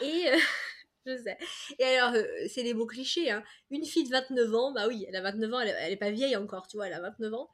[0.00, 0.38] Et euh,
[1.06, 1.38] je sais.
[1.78, 3.30] Et alors, euh, c'est les mots clichés.
[3.30, 3.42] Hein.
[3.70, 6.10] Une fille de 29 ans, bah oui, elle a 29 ans, elle, elle est pas
[6.10, 7.50] vieille encore, tu vois, elle a 29 ans.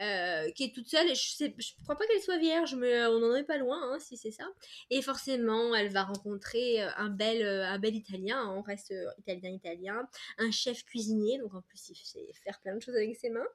[0.00, 3.36] Euh, qui est toute seule je, je crois pas qu'elle soit vierge mais on n'en
[3.36, 4.44] est pas loin hein, si c'est ça.
[4.90, 8.50] Et forcément elle va rencontrer un bel un bel italien.
[8.50, 10.08] On reste italien italien.
[10.38, 11.38] Un chef cuisinier.
[11.38, 13.46] Donc en plus il sait faire plein de choses avec ses mains.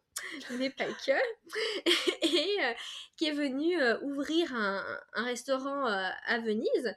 [0.52, 1.12] Mais pas que.
[2.24, 2.74] Et euh,
[3.18, 4.84] qui est venu euh, ouvrir un,
[5.16, 6.96] un restaurant à Venise.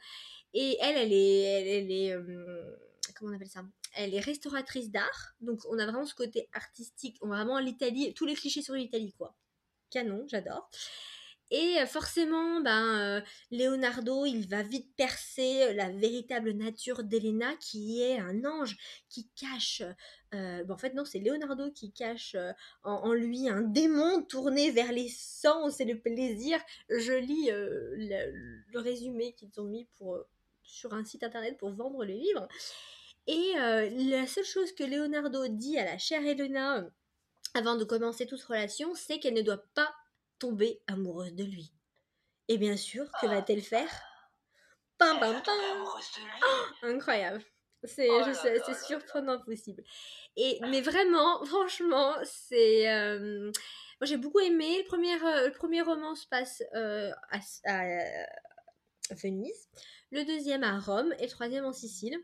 [0.54, 2.14] Et elle elle est elle, elle est
[3.14, 7.18] comment on appelle ça elle est restauratrice d'art, donc on a vraiment ce côté artistique,
[7.20, 9.34] on a vraiment l'Italie, tous les clichés sur l'Italie, quoi.
[9.90, 10.70] Canon, j'adore.
[11.50, 18.42] Et forcément, ben, Leonardo, il va vite percer la véritable nature d'Elena, qui est un
[18.46, 18.78] ange
[19.10, 19.82] qui cache.
[20.30, 22.36] Ben, en fait, non, c'est Leonardo qui cache
[22.84, 26.58] en, lui un démon tourné vers les sens et le plaisir.
[26.88, 30.24] Je lis le, résumé qu'ils ont mis pour,
[30.62, 32.48] sur un site internet pour vendre les livres.
[33.26, 36.84] Et la seule chose que Leonardo dit à la chère Elena
[37.54, 39.94] avant de commencer toute relation, c'est qu'elle ne doit pas
[40.38, 41.72] tomber amoureuse de lui.
[42.48, 43.34] Et bien sûr, que ah.
[43.34, 43.88] va-t-elle faire?
[44.98, 45.54] Pam pam pam
[46.82, 47.42] Incroyable.
[47.84, 49.82] C'est oh surprenant possible.
[50.36, 53.50] Et mais vraiment, franchement, c'est euh,
[54.00, 59.14] moi j'ai beaucoup aimé le premier euh, le premier roman se passe euh, à, à,
[59.14, 59.68] Venise,
[60.12, 62.16] le deuxième à Rome et le troisième en Sicile.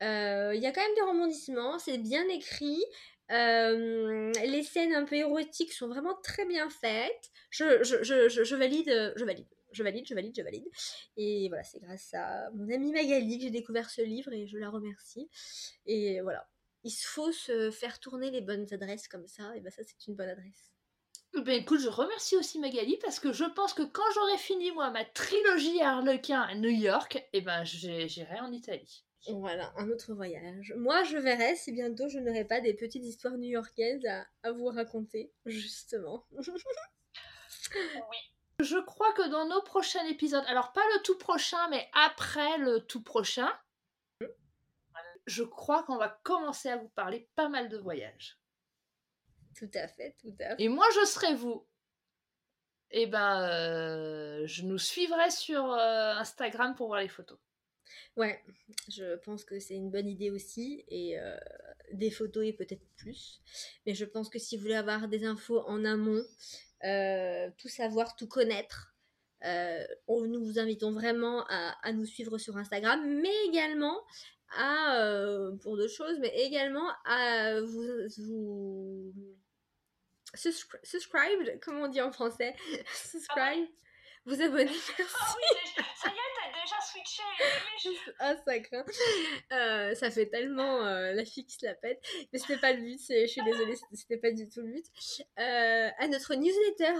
[0.00, 2.82] Il y a quand même des rebondissements, c'est bien écrit,
[3.30, 7.30] euh, les scènes un peu érotiques sont vraiment très bien faites.
[7.50, 10.68] Je, je, je, je, valide, je valide, je valide, je valide, je valide.
[11.16, 14.56] Et voilà, c'est grâce à mon amie Magali que j'ai découvert ce livre et je
[14.56, 15.28] la remercie.
[15.86, 16.48] Et voilà,
[16.84, 19.54] il faut se faire tourner les bonnes adresses comme ça.
[19.56, 20.72] Et ben ça, c'est une bonne adresse.
[21.34, 24.90] Ben écoute, je remercie aussi Magali parce que je pense que quand j'aurai fini moi
[24.90, 29.04] ma trilogie Harlequin à New York, et eh ben j'irai en Italie.
[29.26, 30.72] Voilà, un autre voyage.
[30.76, 34.06] Moi, je verrai si bientôt je n'aurai pas des petites histoires new-yorkaises
[34.42, 36.24] à, vous raconter, justement.
[36.32, 38.18] oui.
[38.60, 42.80] Je crois que dans nos prochains épisodes, alors pas le tout prochain, mais après le
[42.80, 43.52] tout prochain,
[45.26, 48.38] je crois qu'on va commencer à vous parler pas mal de voyages.
[49.56, 50.62] Tout à fait, tout à fait.
[50.62, 51.66] Et moi, je serai vous.
[52.90, 57.38] Et eh ben, euh, je nous suivrai sur euh, Instagram pour voir les photos.
[58.16, 58.42] Ouais,
[58.88, 61.36] je pense que c'est une bonne idée aussi, et euh,
[61.92, 63.40] des photos et peut-être plus.
[63.86, 66.24] Mais je pense que si vous voulez avoir des infos en amont,
[66.84, 68.94] euh, tout savoir, tout connaître,
[69.44, 74.00] euh, nous vous invitons vraiment à, nous suivre sur Instagram, mais également
[74.56, 75.30] à,
[75.62, 77.84] pour d'autres choses, mais également à vous,
[78.18, 79.12] vous
[80.34, 82.54] subscribe, comment on dit en français?
[82.92, 83.68] Subscribe,
[84.24, 84.92] vous abonner, merci.
[85.20, 86.37] Ah oui, ça y est,
[86.92, 87.22] switché.
[88.18, 88.84] ah, ça craint.
[89.52, 92.02] Euh, ça fait tellement euh, la fille qui se la pète.
[92.32, 94.86] Mais c'était pas le but, je suis désolée, c'était pas du tout le but.
[95.38, 96.94] Euh, à notre newsletter.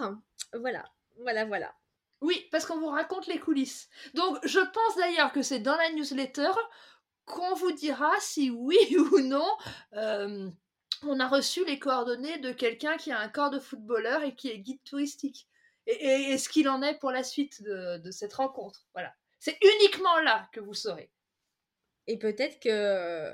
[0.54, 0.84] Voilà,
[1.18, 1.74] voilà, voilà.
[2.20, 3.88] Oui, parce qu'on vous raconte les coulisses.
[4.14, 6.50] Donc, je pense d'ailleurs que c'est dans la newsletter
[7.24, 8.78] qu'on vous dira si oui
[9.12, 9.46] ou non
[11.02, 14.48] on a reçu les coordonnées de quelqu'un qui a un corps de footballeur et qui
[14.48, 15.46] est guide touristique.
[15.86, 18.86] Et, ce qu'il en est pour la suite de, de cette rencontre.
[18.92, 19.14] Voilà.
[19.38, 21.10] C'est uniquement là que vous saurez.
[22.06, 23.32] Et peut-être que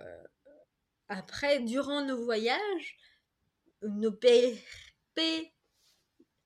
[1.08, 2.96] après, durant nos voyages,
[3.82, 4.62] nos p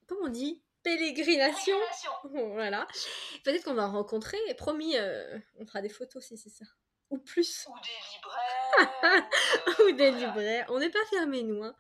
[0.06, 0.62] comment on dit?
[0.82, 1.78] Pérégrinations,
[2.24, 2.86] voilà.
[3.44, 4.38] Peut-être qu'on va rencontrer.
[4.56, 6.64] Promis, euh, on fera des photos si c'est ça,
[7.10, 7.66] ou plus.
[7.68, 9.28] Ou des libraires.
[9.80, 10.66] ou des libraires.
[10.70, 11.62] On n'est pas fermés nous.
[11.62, 11.74] Hein.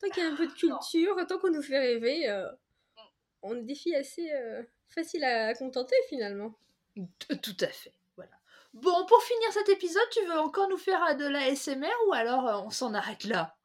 [0.00, 3.00] Tant qu'il y a un peu de culture, tant qu'on nous fait rêver, euh, mm.
[3.42, 6.54] on est des filles assez euh, faciles à contenter finalement.
[6.96, 7.92] Tout à fait.
[8.16, 8.32] Voilà.
[8.74, 12.12] Bon, pour finir cet épisode, tu veux encore nous faire euh, de la SMR ou
[12.12, 13.56] alors euh, on s'en arrête là?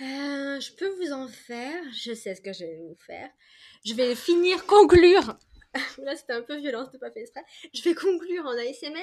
[0.00, 1.82] Euh, Je peux vous en faire.
[1.92, 3.30] Je sais ce que je vais vous faire.
[3.84, 5.38] Je vais finir, conclure.
[5.98, 7.44] Là, c'était un peu violent, c'était pas fait exprès.
[7.72, 9.00] Je vais conclure en ASMR.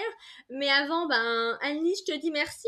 [0.50, 2.68] Mais avant, ben, Annie, je te dis merci.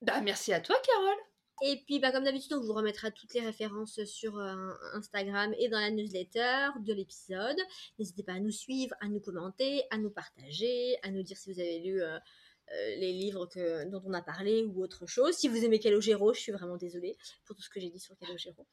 [0.00, 1.18] Bah, merci à toi, Carole.
[1.60, 5.68] Et puis, bah, comme d'habitude, on vous remettra toutes les références sur euh, Instagram et
[5.68, 7.56] dans la newsletter de l'épisode.
[7.98, 11.52] N'hésitez pas à nous suivre, à nous commenter, à nous partager, à nous dire si
[11.52, 13.48] vous avez lu euh, euh, les livres
[13.86, 15.36] dont on a parlé ou autre chose.
[15.36, 18.16] Si vous aimez Calogero, je suis vraiment désolée pour tout ce que j'ai dit sur
[18.16, 18.66] Calogero.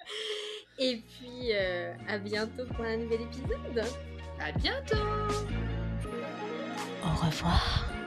[0.78, 3.84] et puis, à bientôt pour un nouvel épisode.
[4.40, 4.96] À bientôt
[7.04, 7.99] Au revoir.